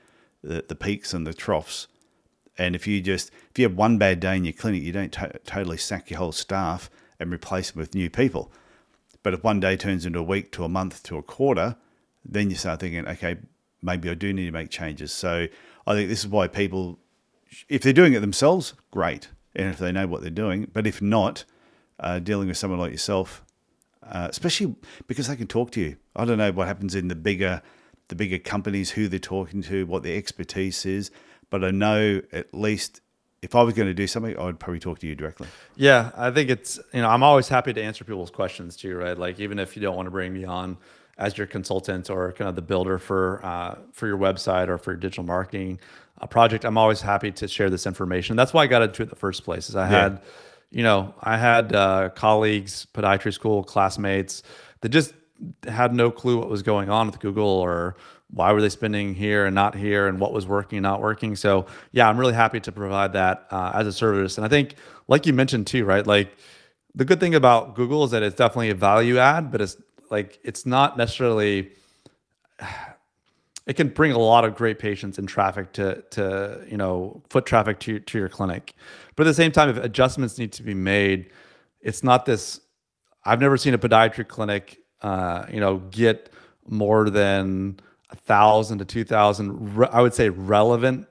the, 0.43 0.65
the 0.67 0.75
peaks 0.75 1.13
and 1.13 1.25
the 1.25 1.33
troughs. 1.33 1.87
And 2.57 2.75
if 2.75 2.87
you 2.87 3.01
just 3.01 3.31
if 3.49 3.57
you 3.57 3.65
have 3.67 3.77
one 3.77 3.97
bad 3.97 4.19
day 4.19 4.37
in 4.37 4.45
your 4.45 4.53
clinic, 4.53 4.83
you 4.83 4.91
don't 4.91 5.11
to- 5.13 5.39
totally 5.45 5.77
sack 5.77 6.09
your 6.09 6.19
whole 6.19 6.31
staff 6.31 6.89
and 7.19 7.31
replace 7.31 7.71
them 7.71 7.79
with 7.79 7.95
new 7.95 8.09
people. 8.09 8.51
But 9.23 9.33
if 9.33 9.43
one 9.43 9.59
day 9.59 9.77
turns 9.77 10.05
into 10.05 10.19
a 10.19 10.23
week 10.23 10.51
to 10.53 10.63
a 10.63 10.69
month 10.69 11.03
to 11.03 11.17
a 11.17 11.23
quarter, 11.23 11.75
then 12.25 12.49
you 12.49 12.55
start 12.55 12.79
thinking, 12.79 13.07
okay, 13.07 13.37
maybe 13.81 14.09
I 14.09 14.13
do 14.13 14.33
need 14.33 14.45
to 14.45 14.51
make 14.51 14.69
changes. 14.69 15.11
So 15.11 15.47
I 15.85 15.93
think 15.93 16.09
this 16.09 16.19
is 16.19 16.27
why 16.27 16.47
people, 16.47 16.99
if 17.69 17.81
they're 17.83 17.93
doing 17.93 18.13
it 18.13 18.19
themselves, 18.19 18.73
great, 18.89 19.29
and 19.55 19.67
if 19.67 19.77
they 19.77 19.91
know 19.91 20.07
what 20.07 20.21
they're 20.21 20.29
doing. 20.29 20.69
But 20.71 20.87
if 20.87 21.01
not, 21.01 21.45
uh, 21.99 22.19
dealing 22.19 22.47
with 22.47 22.57
someone 22.57 22.79
like 22.79 22.91
yourself, 22.91 23.43
uh, 24.03 24.27
especially 24.29 24.75
because 25.07 25.27
they 25.27 25.35
can 25.35 25.47
talk 25.47 25.71
to 25.71 25.81
you. 25.81 25.97
I 26.15 26.25
don't 26.25 26.37
know 26.37 26.51
what 26.51 26.67
happens 26.67 26.95
in 26.95 27.07
the 27.07 27.15
bigger, 27.15 27.61
the 28.07 28.15
bigger 28.15 28.39
companies, 28.39 28.91
who 28.91 29.07
they're 29.07 29.19
talking 29.19 29.61
to, 29.63 29.85
what 29.85 30.03
their 30.03 30.17
expertise 30.17 30.85
is. 30.85 31.11
But 31.49 31.63
I 31.63 31.71
know 31.71 32.21
at 32.31 32.53
least 32.53 33.01
if 33.41 33.55
I 33.55 33.63
was 33.63 33.73
going 33.73 33.87
to 33.87 33.93
do 33.93 34.07
something, 34.07 34.37
I 34.37 34.43
would 34.43 34.59
probably 34.59 34.79
talk 34.79 34.99
to 34.99 35.07
you 35.07 35.15
directly. 35.15 35.47
Yeah, 35.75 36.11
I 36.15 36.31
think 36.31 36.49
it's 36.49 36.79
you 36.93 37.01
know 37.01 37.09
I'm 37.09 37.23
always 37.23 37.47
happy 37.47 37.73
to 37.73 37.81
answer 37.81 38.03
people's 38.03 38.31
questions 38.31 38.75
too, 38.75 38.95
right? 38.97 39.17
Like 39.17 39.39
even 39.39 39.59
if 39.59 39.75
you 39.75 39.81
don't 39.81 39.95
want 39.95 40.07
to 40.07 40.11
bring 40.11 40.33
me 40.33 40.45
on 40.45 40.77
as 41.17 41.37
your 41.37 41.47
consultant 41.47 42.09
or 42.09 42.31
kind 42.33 42.49
of 42.49 42.55
the 42.55 42.61
builder 42.61 42.97
for 42.97 43.43
uh, 43.43 43.75
for 43.91 44.07
your 44.07 44.17
website 44.17 44.67
or 44.67 44.77
for 44.77 44.91
your 44.91 44.99
digital 44.99 45.23
marketing 45.23 45.79
uh, 46.19 46.27
project, 46.27 46.65
I'm 46.65 46.77
always 46.77 47.01
happy 47.01 47.31
to 47.31 47.47
share 47.47 47.69
this 47.69 47.85
information. 47.85 48.35
That's 48.35 48.53
why 48.53 48.63
I 48.63 48.67
got 48.67 48.81
into 48.81 49.01
it 49.01 49.05
in 49.05 49.09
the 49.09 49.15
first 49.15 49.43
place. 49.43 49.69
Is 49.69 49.75
I 49.75 49.87
had, 49.87 50.21
you 50.69 50.83
know, 50.83 51.13
I 51.21 51.37
had 51.37 51.75
uh, 51.75 52.09
colleagues, 52.09 52.87
podiatry 52.93 53.33
school 53.33 53.63
classmates 53.63 54.43
that 54.81 54.89
just 54.89 55.13
had 55.67 55.93
no 55.93 56.11
clue 56.11 56.37
what 56.37 56.49
was 56.49 56.61
going 56.61 56.89
on 56.89 57.07
with 57.07 57.19
Google 57.19 57.47
or 57.47 57.95
why 58.29 58.51
were 58.53 58.61
they 58.61 58.69
spending 58.69 59.13
here 59.13 59.45
and 59.45 59.53
not 59.53 59.75
here 59.75 60.07
and 60.07 60.19
what 60.19 60.31
was 60.31 60.47
working 60.47 60.77
and 60.77 60.83
not 60.83 61.01
working. 61.01 61.35
So 61.35 61.65
yeah, 61.91 62.07
I'm 62.07 62.17
really 62.17 62.33
happy 62.33 62.59
to 62.61 62.71
provide 62.71 63.13
that 63.13 63.47
uh, 63.51 63.71
as 63.73 63.87
a 63.87 63.91
service. 63.91 64.37
And 64.37 64.45
I 64.45 64.49
think, 64.49 64.75
like 65.07 65.25
you 65.25 65.33
mentioned 65.33 65.67
too, 65.67 65.83
right? 65.83 66.05
Like 66.05 66.31
the 66.95 67.05
good 67.05 67.19
thing 67.19 67.35
about 67.35 67.75
Google 67.75 68.03
is 68.03 68.11
that 68.11 68.23
it's 68.23 68.35
definitely 68.35 68.69
a 68.69 68.75
value 68.75 69.17
add, 69.17 69.51
but 69.51 69.61
it's 69.61 69.77
like 70.11 70.39
it's 70.43 70.65
not 70.65 70.97
necessarily. 70.97 71.71
It 73.67 73.75
can 73.75 73.89
bring 73.89 74.11
a 74.11 74.17
lot 74.17 74.43
of 74.43 74.55
great 74.55 74.79
patients 74.79 75.19
and 75.19 75.29
traffic 75.29 75.71
to 75.73 76.03
to 76.09 76.65
you 76.67 76.77
know 76.77 77.21
foot 77.29 77.45
traffic 77.45 77.79
to 77.81 77.99
to 77.99 78.17
your 78.17 78.27
clinic, 78.27 78.73
but 79.15 79.27
at 79.27 79.29
the 79.29 79.35
same 79.35 79.51
time, 79.51 79.69
if 79.69 79.77
adjustments 79.77 80.39
need 80.39 80.51
to 80.53 80.63
be 80.63 80.73
made, 80.73 81.29
it's 81.79 82.03
not 82.03 82.25
this. 82.25 82.59
I've 83.23 83.39
never 83.39 83.57
seen 83.57 83.75
a 83.75 83.77
podiatry 83.77 84.27
clinic, 84.27 84.79
uh, 85.03 85.45
you 85.53 85.59
know, 85.59 85.77
get 85.77 86.31
more 86.67 87.11
than 87.11 87.79
a 88.09 88.15
thousand 88.15 88.79
to 88.79 88.85
two 88.85 89.03
thousand. 89.03 89.87
I 89.91 90.01
would 90.01 90.15
say 90.15 90.29
relevant 90.29 91.07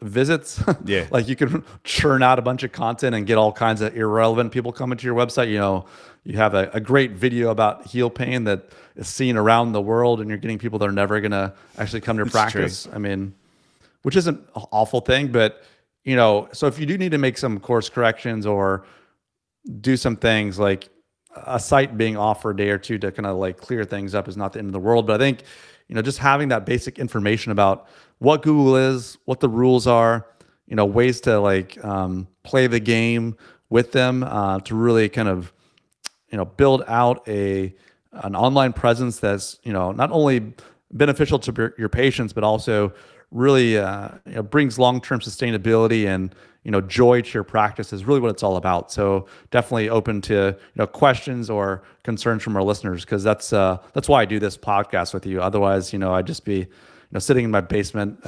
visits. 0.00 0.62
Yeah. 0.84 1.06
like 1.10 1.28
you 1.28 1.36
can 1.36 1.64
churn 1.84 2.22
out 2.22 2.38
a 2.38 2.42
bunch 2.42 2.62
of 2.62 2.72
content 2.72 3.14
and 3.14 3.26
get 3.26 3.38
all 3.38 3.52
kinds 3.52 3.80
of 3.80 3.96
irrelevant 3.96 4.52
people 4.52 4.72
coming 4.72 4.96
to 4.98 5.04
your 5.06 5.14
website. 5.16 5.48
You 5.50 5.58
know, 5.58 5.86
you 6.24 6.36
have 6.36 6.54
a, 6.54 6.70
a 6.72 6.80
great 6.80 7.12
video 7.12 7.50
about 7.50 7.86
heel 7.86 8.10
pain 8.10 8.44
that 8.44 8.70
is 8.96 9.08
seen 9.08 9.36
around 9.36 9.72
the 9.72 9.80
world, 9.80 10.20
and 10.20 10.28
you're 10.28 10.38
getting 10.38 10.58
people 10.58 10.78
that 10.80 10.88
are 10.88 10.92
never 10.92 11.20
going 11.20 11.32
to 11.32 11.52
actually 11.78 12.00
come 12.02 12.16
to 12.16 12.20
your 12.20 12.26
That's 12.26 12.52
true. 12.52 12.60
practice. 12.62 12.88
I 12.92 12.98
mean, 12.98 13.34
which 14.02 14.16
isn't 14.16 14.38
an 14.38 14.62
awful 14.70 15.00
thing, 15.00 15.28
but 15.32 15.62
you 16.04 16.14
know, 16.14 16.48
so 16.52 16.66
if 16.68 16.78
you 16.78 16.86
do 16.86 16.96
need 16.96 17.10
to 17.12 17.18
make 17.18 17.36
some 17.36 17.58
course 17.58 17.88
corrections 17.88 18.46
or 18.46 18.84
do 19.80 19.96
some 19.96 20.14
things 20.16 20.58
like 20.58 20.88
a 21.34 21.58
site 21.58 21.98
being 21.98 22.16
off 22.16 22.40
for 22.42 22.52
a 22.52 22.56
day 22.56 22.70
or 22.70 22.78
two 22.78 22.98
to 22.98 23.10
kind 23.10 23.26
of 23.26 23.36
like 23.36 23.56
clear 23.56 23.84
things 23.84 24.14
up 24.14 24.28
is 24.28 24.36
not 24.36 24.52
the 24.52 24.58
end 24.60 24.68
of 24.68 24.72
the 24.72 24.78
world. 24.78 25.06
But 25.06 25.20
I 25.20 25.24
think, 25.24 25.42
you 25.88 25.94
know, 25.94 26.02
just 26.02 26.18
having 26.18 26.48
that 26.48 26.66
basic 26.66 26.98
information 26.98 27.52
about 27.52 27.88
what 28.18 28.42
Google 28.42 28.76
is, 28.76 29.18
what 29.24 29.40
the 29.40 29.48
rules 29.48 29.86
are, 29.86 30.26
you 30.66 30.76
know, 30.76 30.84
ways 30.84 31.20
to 31.22 31.38
like 31.38 31.82
um, 31.84 32.26
play 32.42 32.66
the 32.66 32.80
game 32.80 33.36
with 33.70 33.92
them 33.92 34.22
uh, 34.22 34.60
to 34.60 34.74
really 34.74 35.08
kind 35.08 35.28
of, 35.28 35.52
you 36.30 36.38
know, 36.38 36.44
build 36.44 36.82
out 36.88 37.26
a 37.28 37.74
an 38.22 38.34
online 38.34 38.72
presence 38.72 39.18
that's 39.18 39.58
you 39.62 39.72
know 39.72 39.92
not 39.92 40.10
only 40.10 40.54
beneficial 40.92 41.38
to 41.38 41.72
your 41.76 41.88
patients 41.88 42.32
but 42.32 42.44
also 42.44 42.92
really 43.30 43.78
uh, 43.78 44.08
you 44.26 44.34
know, 44.34 44.42
brings 44.42 44.78
long-term 44.78 45.20
sustainability 45.20 46.06
and 46.06 46.34
you 46.66 46.72
know 46.72 46.80
joy 46.80 47.20
to 47.20 47.30
your 47.32 47.44
practice 47.44 47.92
is 47.92 48.04
really 48.04 48.20
what 48.20 48.30
it's 48.30 48.42
all 48.42 48.56
about. 48.56 48.90
So 48.90 49.26
definitely 49.52 49.88
open 49.88 50.20
to 50.22 50.34
you 50.34 50.56
know 50.74 50.86
questions 50.86 51.48
or 51.48 51.84
concerns 52.02 52.42
from 52.42 52.56
our 52.56 52.62
listeners 52.62 53.04
because 53.04 53.22
that's 53.22 53.52
uh, 53.52 53.78
that's 53.92 54.08
why 54.08 54.22
I 54.22 54.24
do 54.24 54.40
this 54.40 54.56
podcast 54.58 55.14
with 55.14 55.26
you. 55.26 55.40
Otherwise, 55.40 55.92
you 55.92 55.98
know, 55.98 56.12
I'd 56.12 56.26
just 56.26 56.44
be 56.44 56.56
you 56.56 56.66
know 57.12 57.20
sitting 57.20 57.44
in 57.44 57.52
my 57.52 57.60
basement, 57.60 58.18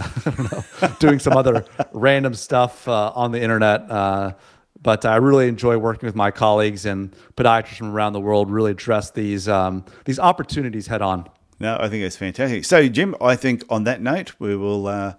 doing 1.00 1.18
some 1.18 1.36
other 1.36 1.64
random 1.92 2.34
stuff 2.34 2.86
uh, 2.86 3.12
on 3.14 3.32
the 3.32 3.42
internet. 3.42 3.90
Uh, 3.90 4.34
but 4.80 5.04
I 5.04 5.16
really 5.16 5.48
enjoy 5.48 5.76
working 5.76 6.06
with 6.06 6.14
my 6.14 6.30
colleagues 6.30 6.86
and 6.86 7.12
podiatrists 7.36 7.78
from 7.78 7.90
around 7.90 8.12
the 8.12 8.20
world. 8.20 8.50
Really 8.50 8.70
address 8.70 9.10
these 9.10 9.48
um, 9.48 9.84
these 10.04 10.20
opportunities 10.20 10.86
head 10.86 11.02
on. 11.02 11.28
No, 11.60 11.76
I 11.80 11.88
think 11.88 12.04
it's 12.04 12.16
fantastic. 12.16 12.64
So, 12.64 12.88
Jim, 12.88 13.14
I 13.20 13.36
think 13.36 13.64
on 13.68 13.84
that 13.84 14.00
note, 14.00 14.32
we 14.38 14.56
will 14.56 14.86
uh, 14.86 15.14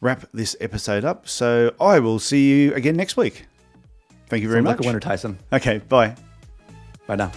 wrap 0.00 0.24
this 0.32 0.56
episode 0.60 1.04
up. 1.04 1.28
So, 1.28 1.72
I 1.80 2.00
will 2.00 2.18
see 2.18 2.50
you 2.50 2.74
again 2.74 2.96
next 2.96 3.16
week. 3.16 3.46
Thank 4.26 4.42
you 4.42 4.48
very 4.48 4.62
much. 4.62 4.78
Like 4.78 4.86
a 4.86 4.88
winner, 4.88 5.00
Tyson. 5.00 5.38
Okay, 5.52 5.78
bye. 5.88 6.14
Bye 7.06 7.16
now. 7.16 7.30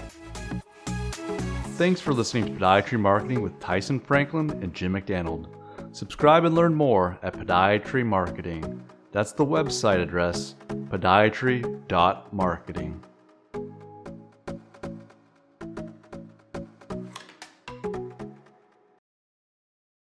Thanks 1.77 2.01
for 2.01 2.13
listening 2.13 2.45
to 2.45 2.51
Podiatry 2.51 2.99
Marketing 2.99 3.41
with 3.41 3.59
Tyson 3.59 3.99
Franklin 3.99 4.51
and 4.61 4.71
Jim 4.73 4.91
McDonald. 4.91 5.47
Subscribe 5.93 6.45
and 6.45 6.55
learn 6.55 6.73
more 6.73 7.19
at 7.23 7.33
Podiatry 7.33 8.05
Marketing. 8.05 8.81
That's 9.11 9.33
the 9.33 9.45
website 9.45 10.01
address, 10.01 10.55
podiatry.marketing. 10.69 13.03